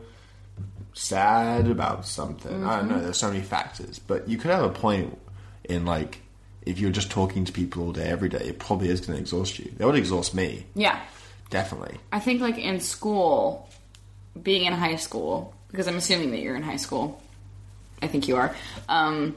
[0.93, 2.65] sad about something.
[2.65, 3.01] I don't know.
[3.01, 5.19] There's so many factors, but you could have a point
[5.65, 6.21] in like
[6.67, 9.21] if you're just talking to people all day, every day, it probably is going to
[9.21, 9.73] exhaust you.
[9.79, 11.01] That would exhaust me, Yeah.
[11.49, 11.97] definitely.
[12.13, 13.69] I think like in school,
[14.41, 17.21] being in high school, because I'm assuming that you're in high school.
[18.03, 18.55] I think you are.
[18.89, 19.35] Um,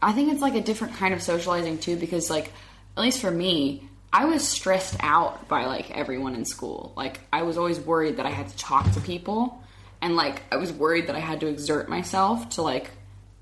[0.00, 2.52] I think it's like a different kind of socializing too, because like
[2.96, 6.92] at least for me, I was stressed out by like everyone in school.
[6.96, 9.62] Like I was always worried that I had to talk to people,
[10.00, 12.90] and like I was worried that I had to exert myself to like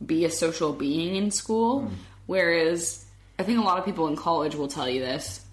[0.05, 1.83] be a social being in school.
[1.83, 1.95] Hmm.
[2.27, 3.05] Whereas
[3.39, 5.45] I think a lot of people in college will tell you this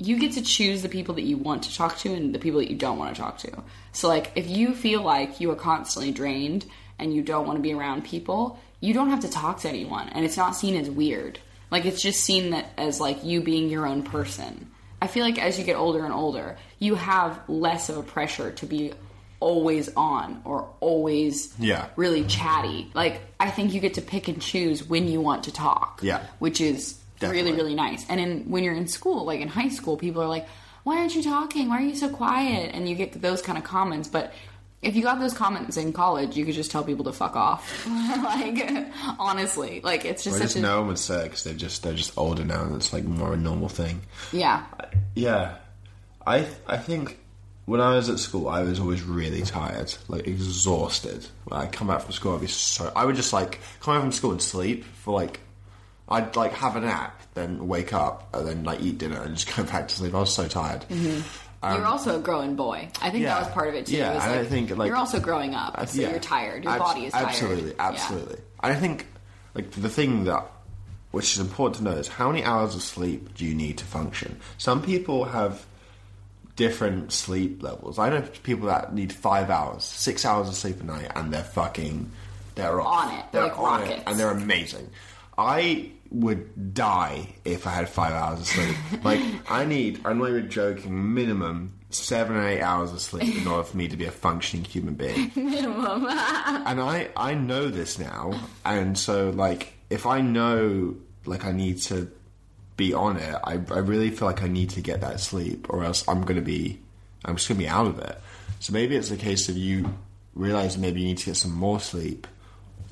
[0.00, 2.58] you get to choose the people that you want to talk to and the people
[2.58, 3.62] that you don't want to talk to.
[3.92, 6.64] So, like, if you feel like you are constantly drained
[6.98, 10.08] and you don't want to be around people, you don't have to talk to anyone,
[10.08, 11.38] and it's not seen as weird.
[11.70, 14.70] Like, it's just seen that as like you being your own person.
[15.02, 18.50] I feel like as you get older and older, you have less of a pressure
[18.52, 18.92] to be
[19.38, 21.86] always on or always Yeah.
[21.96, 22.90] really chatty.
[22.92, 26.00] Like, I think you get to pick and choose when you want to talk.
[26.02, 26.20] Yeah.
[26.40, 27.42] Which is Definitely.
[27.52, 28.04] really, really nice.
[28.10, 30.46] And in when you're in school, like in high school, people are like,
[30.84, 31.68] "Why aren't you talking?
[31.70, 34.08] Why are you so quiet?" And you get those kind of comments.
[34.08, 34.32] But
[34.82, 37.86] if you got those comments in college, you could just tell people to fuck off.
[37.86, 38.86] like
[39.18, 41.82] honestly, like it's just I such just a no one would say because they're just
[41.82, 44.00] they're just older now and it's like more a normal thing.
[44.32, 44.64] yeah,
[45.14, 45.56] Yeah,
[46.26, 47.18] I I think
[47.66, 51.26] when I was at school, I was always really tired, like exhausted.
[51.44, 54.02] When I come back from school, I'd be so I would just like come home
[54.04, 55.40] from school and sleep for like
[56.08, 59.54] I'd like have a nap, then wake up, and then like eat dinner and just
[59.56, 60.14] go back to sleep.
[60.14, 60.86] I was so tired.
[60.88, 61.20] Mm-hmm.
[61.62, 62.88] You're also a growing boy.
[63.02, 63.34] I think yeah.
[63.34, 63.96] that was part of it too.
[63.96, 66.10] Yeah, It and I think, like- you're also growing up, uh, so yeah.
[66.10, 66.64] you're tired.
[66.64, 67.28] Your Abs- body is tired.
[67.28, 68.40] Absolutely, absolutely.
[68.62, 69.06] And I think
[69.54, 70.46] like the thing that
[71.10, 73.84] which is important to know is how many hours of sleep do you need to
[73.84, 74.38] function?
[74.58, 75.66] Some people have
[76.56, 77.98] different sleep levels.
[77.98, 81.42] I know people that need five hours, six hours of sleep a night, and they're
[81.42, 82.10] fucking
[82.54, 83.06] they're off.
[83.06, 83.24] On it.
[83.32, 84.88] They're like on it, and they're amazing.
[85.36, 88.76] I would die if I had five hours of sleep.
[89.04, 93.46] like I need, I'm not even joking, minimum seven or eight hours of sleep in
[93.46, 96.06] order for me to be a functioning human being Minimum.
[96.08, 98.32] and I I know this now,
[98.64, 100.96] and so like if I know
[101.26, 102.10] like I need to
[102.76, 105.84] be on it, I I really feel like I need to get that sleep, or
[105.84, 106.80] else I'm gonna be
[107.24, 108.20] I'm just gonna be out of it.
[108.60, 109.92] So maybe it's a case of you
[110.34, 112.26] realizing maybe you need to get some more sleep,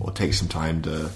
[0.00, 1.10] or take some time to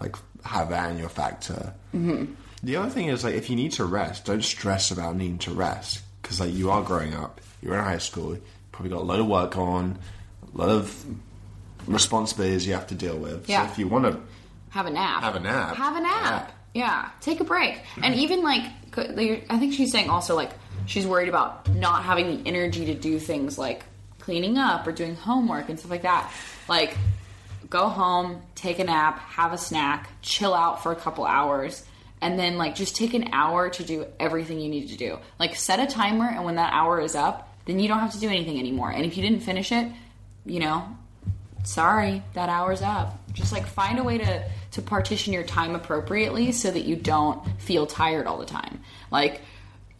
[0.00, 1.72] like have that in your factor.
[1.94, 2.34] Mm-hmm.
[2.62, 5.52] The other thing is like if you need to rest, don't stress about needing to
[5.52, 9.04] rest because like you are growing up, you're in high school, you've probably got a
[9.04, 9.98] lot of work on,
[10.54, 11.04] a lot of
[11.86, 13.48] responsibilities you have to deal with.
[13.48, 13.66] Yeah.
[13.66, 14.20] So if you want to
[14.70, 15.22] Have a nap.
[15.22, 15.76] Have a nap.
[15.76, 16.52] Have a nap.
[16.74, 17.08] Yeah.
[17.20, 17.80] Take a break.
[18.02, 18.62] And even like,
[18.96, 20.50] I think she's saying also like
[20.86, 23.84] she's worried about not having the energy to do things like
[24.18, 26.30] cleaning up or doing homework and stuff like that.
[26.68, 26.96] Like,
[27.70, 31.84] go home, take a nap, have a snack, chill out for a couple hours.
[32.20, 35.18] And then, like, just take an hour to do everything you need to do.
[35.38, 38.20] Like, set a timer, and when that hour is up, then you don't have to
[38.20, 38.90] do anything anymore.
[38.90, 39.92] And if you didn't finish it,
[40.46, 40.84] you know,
[41.64, 43.18] sorry, that hour's up.
[43.34, 47.46] Just like find a way to to partition your time appropriately so that you don't
[47.60, 48.80] feel tired all the time.
[49.10, 49.42] Like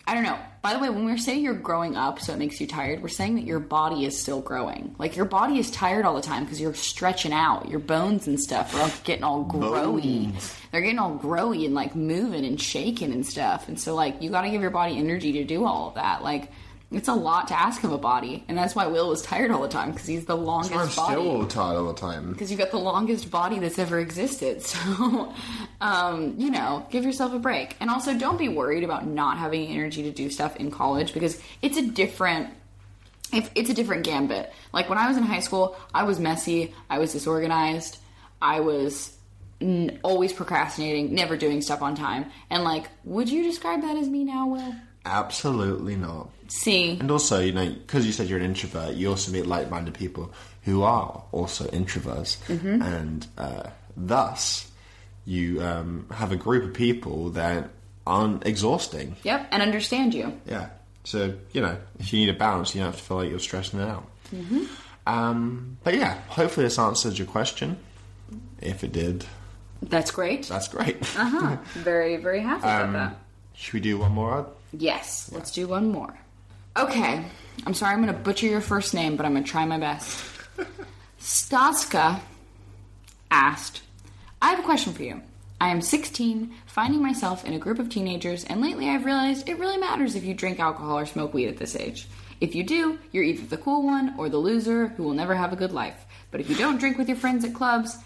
[0.06, 0.38] I don't know.
[0.60, 3.08] By the way, when we're saying you're growing up so it makes you tired, we're
[3.08, 4.94] saying that your body is still growing.
[4.98, 7.68] Like your body is tired all the time because you're stretching out.
[7.68, 10.32] Your bones and stuff are getting all growy.
[10.72, 13.68] They're getting all growy and like moving and shaking and stuff.
[13.68, 16.24] And so like you got to give your body energy to do all of that.
[16.24, 16.50] Like
[16.90, 19.60] it's a lot to ask of a body, and that's why Will was tired all
[19.62, 22.32] the time because he's the longest I'm body still tired all the time.
[22.32, 24.62] because you've got the longest body that's ever existed.
[24.98, 25.34] So,
[25.80, 27.76] um, you know, give yourself a break.
[27.80, 31.40] And also, don't be worried about not having energy to do stuff in college because
[31.62, 32.50] it's a different.
[33.30, 34.50] If it's a different gambit.
[34.72, 37.98] Like when I was in high school, I was messy, I was disorganized,
[38.40, 39.14] I was
[39.60, 42.30] n- always procrastinating, never doing stuff on time.
[42.48, 44.74] And like, would you describe that as me now, Will?
[45.04, 46.30] Absolutely not.
[46.48, 49.94] See, And also, you know, because you said you're an introvert, you also meet like-minded
[49.94, 50.32] people
[50.62, 52.82] who are also introverts, Mm-hmm.
[52.82, 53.64] and uh,
[53.96, 54.70] thus
[55.26, 57.68] you um, have a group of people that
[58.06, 59.16] aren't exhausting.
[59.22, 60.32] yep, and understand you.
[60.46, 60.70] Yeah.
[61.04, 63.38] So you know, if you need a balance, you don't have to feel like you're
[63.38, 64.06] stressing it out.
[64.34, 64.64] Mm-hmm.
[65.06, 67.76] Um, but yeah, hopefully this answers your question.
[68.60, 69.24] If it did,
[69.82, 70.44] That's great.
[70.48, 70.96] that's great.
[71.18, 71.56] Uh huh.
[71.74, 73.16] very, very happy about that.
[73.54, 74.32] Should we do one more?
[74.32, 74.46] Odd?
[74.72, 76.18] Yes, let's do one more.
[76.78, 77.24] Okay,
[77.66, 79.78] I'm sorry I'm going to butcher your first name, but I'm going to try my
[79.78, 80.24] best.
[81.20, 82.20] Staska
[83.32, 83.82] asked,
[84.40, 85.20] I have a question for you.
[85.60, 89.58] I am 16, finding myself in a group of teenagers, and lately I've realized it
[89.58, 92.06] really matters if you drink alcohol or smoke weed at this age.
[92.40, 95.52] If you do, you're either the cool one or the loser who will never have
[95.52, 96.06] a good life.
[96.30, 97.98] But if you don't drink with your friends at clubs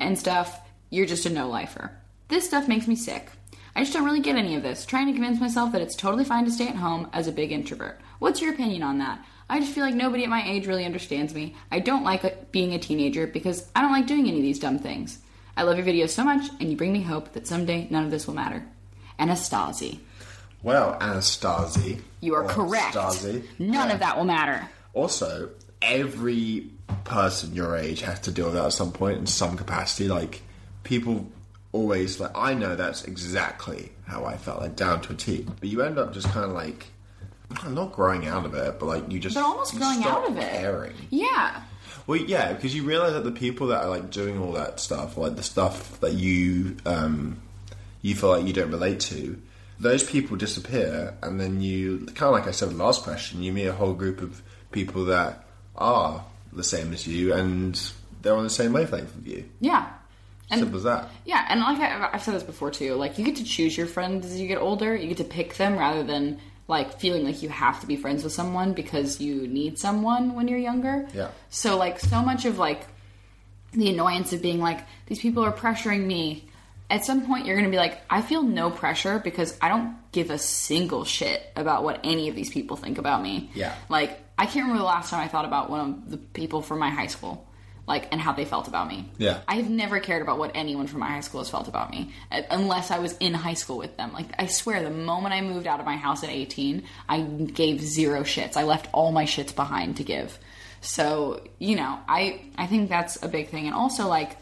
[0.00, 1.90] and stuff, you're just a no lifer.
[2.28, 3.28] This stuff makes me sick.
[3.74, 6.24] I just don't really get any of this, trying to convince myself that it's totally
[6.24, 8.00] fine to stay at home as a big introvert.
[8.18, 9.24] What's your opinion on that?
[9.48, 11.54] I just feel like nobody at my age really understands me.
[11.70, 14.78] I don't like being a teenager because I don't like doing any of these dumb
[14.78, 15.18] things.
[15.56, 18.10] I love your videos so much, and you bring me hope that someday none of
[18.10, 18.64] this will matter.
[19.18, 19.98] Anastasi.
[20.62, 22.00] Well, Anastasi.
[22.20, 22.94] You are correct.
[22.94, 23.44] Stasi.
[23.58, 24.68] None of that will matter.
[24.94, 25.50] Also,
[25.82, 26.70] every
[27.04, 30.08] person your age has to deal with that at some point in some capacity.
[30.08, 30.42] Like
[30.84, 31.26] people
[31.72, 35.46] always like I know that's exactly how I felt, like down to a T.
[35.60, 36.86] But you end up just kind of like
[37.68, 40.50] not growing out of it, but like you just But almost growing out of it.
[40.50, 40.94] Caring.
[41.10, 41.62] Yeah.
[42.06, 45.16] Well, yeah, because you realize that the people that are like doing all that stuff,
[45.16, 47.40] like the stuff that you um,
[48.00, 49.40] you feel like you don't relate to,
[49.78, 53.42] those people disappear, and then you kind of like I said in the last question,
[53.42, 54.42] you meet a whole group of
[54.72, 55.46] people that
[55.76, 57.80] are the same as you, and
[58.22, 59.44] they're on the same wavelength with you.
[59.60, 59.88] Yeah.
[60.52, 61.08] And Simple as that.
[61.24, 63.86] Yeah, and like I, I've said this before too, like you get to choose your
[63.86, 64.94] friends as you get older.
[64.94, 66.38] You get to pick them rather than
[66.68, 70.48] like feeling like you have to be friends with someone because you need someone when
[70.48, 71.08] you're younger.
[71.14, 71.30] Yeah.
[71.48, 72.86] So like so much of like
[73.72, 76.48] the annoyance of being like these people are pressuring me.
[76.90, 79.96] At some point, you're going to be like, I feel no pressure because I don't
[80.12, 83.50] give a single shit about what any of these people think about me.
[83.54, 83.74] Yeah.
[83.88, 86.80] Like, I can't remember the last time I thought about one of the people from
[86.80, 87.48] my high school,
[87.92, 89.06] like, and how they felt about me.
[89.18, 89.40] Yeah.
[89.46, 92.10] I have never cared about what anyone from my high school has felt about me,
[92.30, 94.14] uh, unless I was in high school with them.
[94.14, 97.82] Like, I swear, the moment I moved out of my house at 18, I gave
[97.82, 98.56] zero shits.
[98.56, 100.38] I left all my shits behind to give.
[100.80, 103.66] So, you know, I I think that's a big thing.
[103.66, 104.38] And also, like,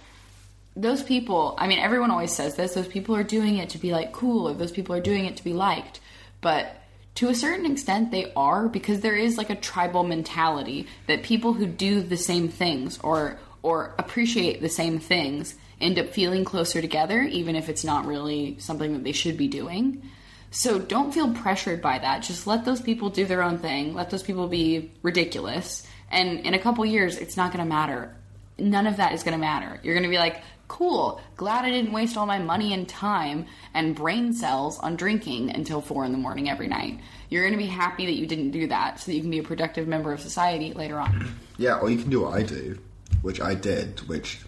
[0.77, 3.91] those people, I mean, everyone always says this, those people are doing it to be,
[3.91, 5.99] like, cool, or those people are doing it to be liked.
[6.41, 6.80] But
[7.17, 11.53] to a certain extent, they are because there is, like, a tribal mentality that people
[11.53, 16.81] who do the same things or or appreciate the same things end up feeling closer
[16.81, 20.03] together, even if it's not really something that they should be doing.
[20.51, 22.23] So don't feel pressured by that.
[22.23, 23.95] Just let those people do their own thing.
[23.95, 25.87] Let those people be ridiculous.
[26.11, 28.15] And in a couple years, it's not going to matter.
[28.59, 29.81] None of that is going to matter.
[29.83, 33.47] You're going to be like, cool, glad I didn't waste all my money and time
[33.75, 37.01] and brain cells on drinking until four in the morning every night.
[37.29, 39.41] You're going to be happy that you didn't do that so that you can be
[39.41, 41.35] a productive member of society later on.
[41.59, 42.79] Yeah, or you can do what I do,
[43.21, 44.41] which I did, which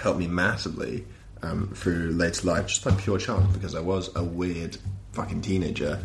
[0.00, 1.04] helped me massively.
[1.42, 4.76] um, through later life, just by pure chance, because I was a weird
[5.12, 5.98] fucking teenager,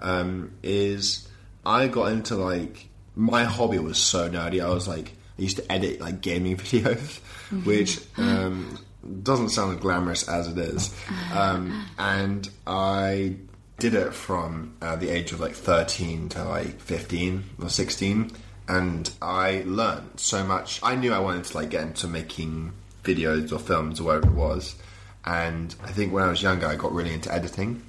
[0.00, 1.28] um, is
[1.64, 4.62] I got into like my hobby was so nerdy.
[4.62, 7.20] I was like I used to edit like gaming videos,
[7.64, 8.78] which um,
[9.22, 10.94] doesn't sound as glamorous as it is,
[11.32, 13.36] um, and I
[13.78, 18.30] did it from uh, the age of like 13 to like 15 or 16
[18.68, 20.78] and i learned so much.
[20.84, 24.34] I knew i wanted to like get into making videos or films or whatever it
[24.34, 24.76] was.
[25.24, 27.82] And i think when i was younger i got really into editing.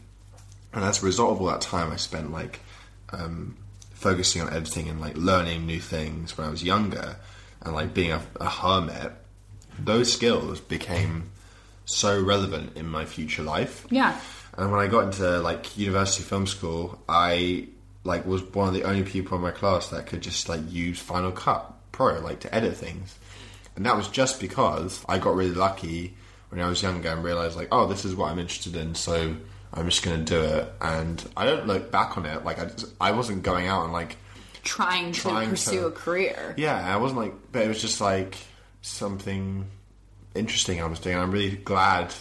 [0.73, 2.61] And as a result of all that time i spent like
[3.11, 3.55] um,
[3.91, 7.17] focusing on editing and like learning new things when i was younger
[7.61, 9.11] and like being a, a hermit
[9.79, 11.29] those skills became
[11.85, 14.17] so relevant in my future life Yeah.
[14.57, 17.67] and when I got into like university film school, I
[18.05, 20.99] like was one of the only people in my class that could just like use
[20.99, 23.17] Final Cut Pro like to edit things,
[23.75, 26.15] and that was just because I got really lucky
[26.49, 29.35] when I was younger and realized like, oh, this is what I'm interested in, so
[29.73, 30.71] I'm just gonna do it.
[30.81, 33.93] And I don't look back on it like I just, I wasn't going out and
[33.93, 34.17] like
[34.63, 36.53] Trying to pursue to- a career.
[36.57, 38.37] yeah, I wasn't like, but it was just like
[38.83, 39.65] something
[40.35, 41.15] interesting I was doing.
[41.15, 42.13] And I'm really glad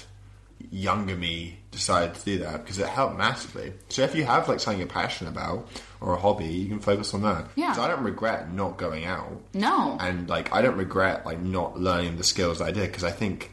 [0.71, 3.73] younger me decided to do that because it helped massively.
[3.89, 5.69] So if you have like something you're passionate about
[6.01, 7.49] or a hobby, you can focus on that.
[7.57, 7.69] Yeah.
[7.69, 9.97] 'Cause I don't regret not going out, No.
[10.01, 13.11] and like I don't regret like not learning the skills that I did because I
[13.11, 13.51] think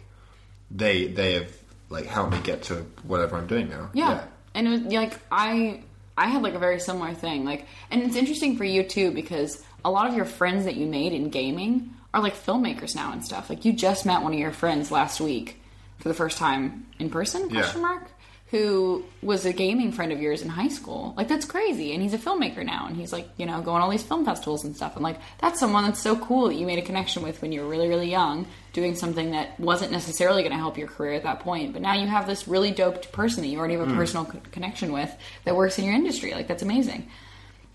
[0.70, 1.52] they they have
[1.90, 3.90] like helped me get to whatever I'm doing now.
[3.94, 4.22] Yeah.
[4.54, 5.82] And it was like I
[6.16, 7.44] I had like a very similar thing.
[7.44, 10.86] Like and it's interesting for you too because a lot of your friends that you
[10.86, 13.50] made in gaming are like filmmakers now and stuff.
[13.50, 15.62] Like you just met one of your friends last week
[16.00, 17.62] for the first time in person, Yeah.
[17.62, 18.10] question mark,
[18.52, 21.14] who was a gaming friend of yours in high school.
[21.16, 21.94] Like that's crazy.
[21.94, 24.64] And he's a filmmaker now and he's like, you know, going all these film festivals
[24.64, 24.96] and stuff.
[24.96, 27.62] And like that's someone that's so cool that you made a connection with when you
[27.62, 31.24] were really, really young, doing something that wasn't necessarily going to help your career at
[31.24, 31.74] that point.
[31.74, 33.96] But now you have this really doped person that you already have a mm.
[33.96, 36.32] personal co- connection with that works in your industry.
[36.32, 37.08] Like that's amazing.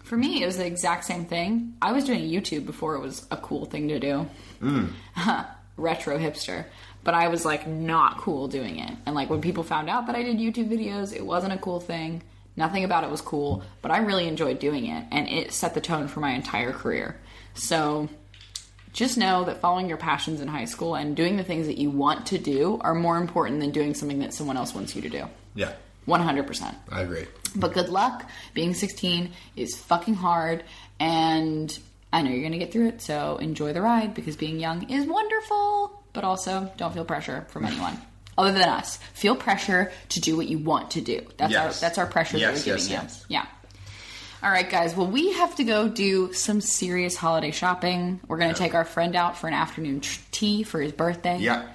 [0.04, 1.76] For me, it was the exact same thing.
[1.80, 4.28] I was doing YouTube before it was a cool thing to do.
[4.60, 4.92] Mm.
[5.76, 6.66] Retro hipster.
[7.02, 8.92] But I was like not cool doing it.
[9.06, 11.80] And like when people found out that I did YouTube videos, it wasn't a cool
[11.80, 12.22] thing.
[12.54, 15.80] Nothing about it was cool, but I really enjoyed doing it and it set the
[15.80, 17.18] tone for my entire career.
[17.54, 18.08] So
[18.92, 21.90] just know that following your passions in high school and doing the things that you
[21.90, 25.08] want to do are more important than doing something that someone else wants you to
[25.08, 25.28] do.
[25.54, 25.72] Yeah,
[26.06, 26.74] 100%.
[26.90, 27.26] I agree.
[27.56, 28.28] But good luck.
[28.52, 30.64] Being 16 is fucking hard,
[30.98, 31.76] and
[32.12, 33.00] I know you're gonna get through it.
[33.00, 36.02] So enjoy the ride because being young is wonderful.
[36.12, 38.00] But also, don't feel pressure from anyone
[38.36, 38.98] other than us.
[39.14, 41.20] Feel pressure to do what you want to do.
[41.36, 41.76] That's Yes.
[41.76, 43.24] our that's our pressure Yes, that we're giving yes.
[43.28, 43.36] you.
[43.36, 43.46] Yeah.
[44.42, 44.94] All right, guys.
[44.94, 48.20] Well, we have to go do some serious holiday shopping.
[48.28, 50.02] We're gonna take our friend out for an afternoon
[50.32, 51.38] tea for his birthday.
[51.38, 51.66] Yeah.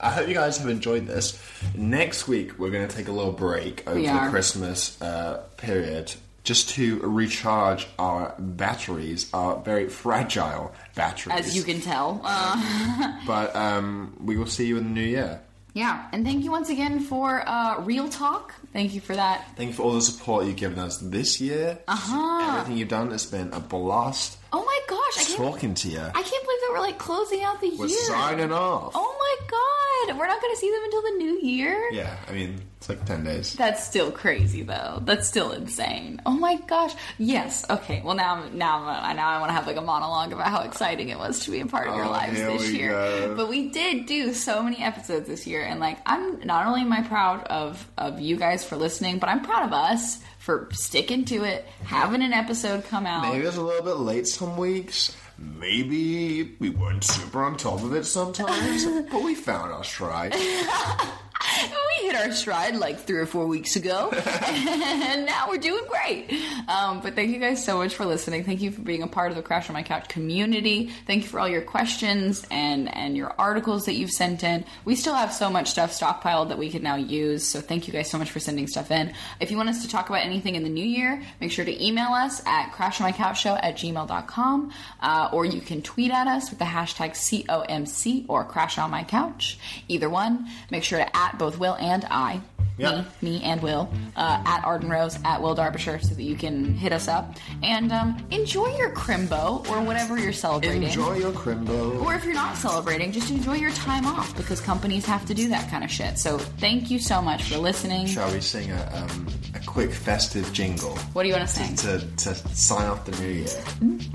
[0.00, 1.40] I hope you guys have enjoyed this.
[1.74, 4.30] Next week, we're going to take a little break over the.
[4.30, 11.36] Christmas uh, period just to recharge our batteries, our very fragile batteries.
[11.38, 12.20] As you can tell.
[12.24, 15.40] Uh, But um, we will see you in the new year.
[15.74, 16.08] yeah.
[16.12, 18.54] And thank you once again for uh, Real Talk.
[18.72, 19.46] Thank you for that.
[19.56, 21.78] Thank you for all the support you've given us this year.
[21.86, 22.48] Uh-huh.
[22.52, 24.37] Everything you've done has been a blast.
[24.52, 25.18] Oh my gosh!
[25.18, 26.00] I can't, Talking to you.
[26.00, 27.98] I can't believe that we're like closing out the We're year.
[28.06, 28.92] signing off.
[28.94, 30.18] Oh my god!
[30.18, 31.88] We're not going to see them until the new year.
[31.92, 33.54] Yeah, I mean, it's like 10 days.
[33.54, 35.02] That's still crazy, though.
[35.04, 36.22] That's still insane.
[36.24, 36.94] Oh my gosh!
[37.18, 37.68] Yes.
[37.68, 38.00] Okay.
[38.04, 41.08] Well, now, now, uh, now I want to have like a monologue about how exciting
[41.08, 42.90] it was to be a part of your Oh, lives this year.
[42.90, 43.34] go.
[43.36, 46.92] But we did do so many episodes this year, and like, I'm not only am
[46.92, 51.24] I proud of of you guys for listening, but I'm proud of us for sticking
[51.26, 53.22] to it, having an episode come out.
[53.22, 55.16] Maybe it was a little bit late some weeks.
[55.36, 60.34] Maybe we weren't super on top of it sometimes, but we found our stride.
[61.40, 64.10] we hit our stride like three or four weeks ago,
[64.46, 66.32] and now we're doing great.
[66.68, 68.44] Um, but thank you guys so much for listening.
[68.44, 70.90] Thank you for being a part of the Crash on My Couch community.
[71.06, 74.64] Thank you for all your questions and and your articles that you've sent in.
[74.84, 77.46] We still have so much stuff stockpiled that we can now use.
[77.46, 79.12] So thank you guys so much for sending stuff in.
[79.40, 81.84] If you want us to talk about anything in the new year, make sure to
[81.84, 86.64] email us at crashonmycouchshow at gmail.com uh, or you can tweet at us with the
[86.64, 89.58] hashtag COMC or Crash on My Couch.
[89.88, 90.48] Either one.
[90.70, 92.40] Make sure to at both Will and I.
[92.76, 93.04] Yeah.
[93.22, 96.74] Me, me and Will uh, at Arden Rose at Will Darbyshire so that you can
[96.74, 100.84] hit us up and um, enjoy your crimbo or whatever you're celebrating.
[100.84, 102.00] Enjoy your crimbo.
[102.04, 105.48] Or if you're not celebrating, just enjoy your time off because companies have to do
[105.48, 106.18] that kind of shit.
[106.18, 108.06] So thank you so much for listening.
[108.06, 109.26] Shall we sing a, um,
[109.56, 111.74] a quick festive jingle What do you want to sing?
[111.74, 113.48] to, to sign off the new year?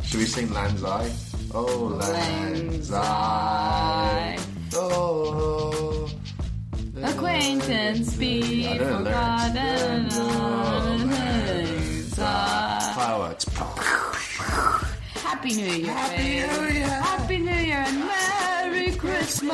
[0.05, 1.11] Should we sing Lang Syne?
[1.53, 2.63] Oh, Lanzai.
[2.71, 4.39] Lanzai.
[4.75, 6.09] Oh,
[7.03, 10.09] Acquaintance be I don't know forgotten.
[11.09, 13.45] things are- Fireworks.
[15.15, 15.91] Happy New Year.
[15.93, 16.23] Happy.
[16.23, 16.87] New Year.
[16.87, 19.51] Happy New Year and Merry Christmas.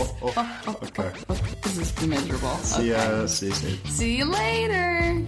[0.00, 0.78] Oh, oh, oh, oh.
[0.82, 1.10] okay.
[1.62, 2.56] This is miserable.
[2.58, 3.26] See ya.
[3.26, 3.84] See you soon.
[3.86, 5.22] See you later.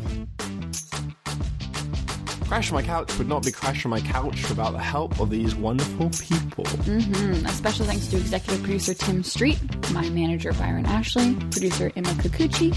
[2.48, 5.28] Crash on My Couch would not be Crash on My Couch without the help of
[5.28, 6.64] these wonderful people.
[6.64, 7.44] Mm-hmm.
[7.44, 9.60] A special thanks to executive producer Tim Street,
[9.92, 12.74] my manager Byron Ashley, producer Emma Kikuchi,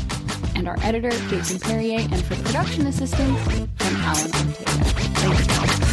[0.58, 4.32] and our editor Jason Perrier, and for production assistance from Alan
[5.32, 5.91] Ortega.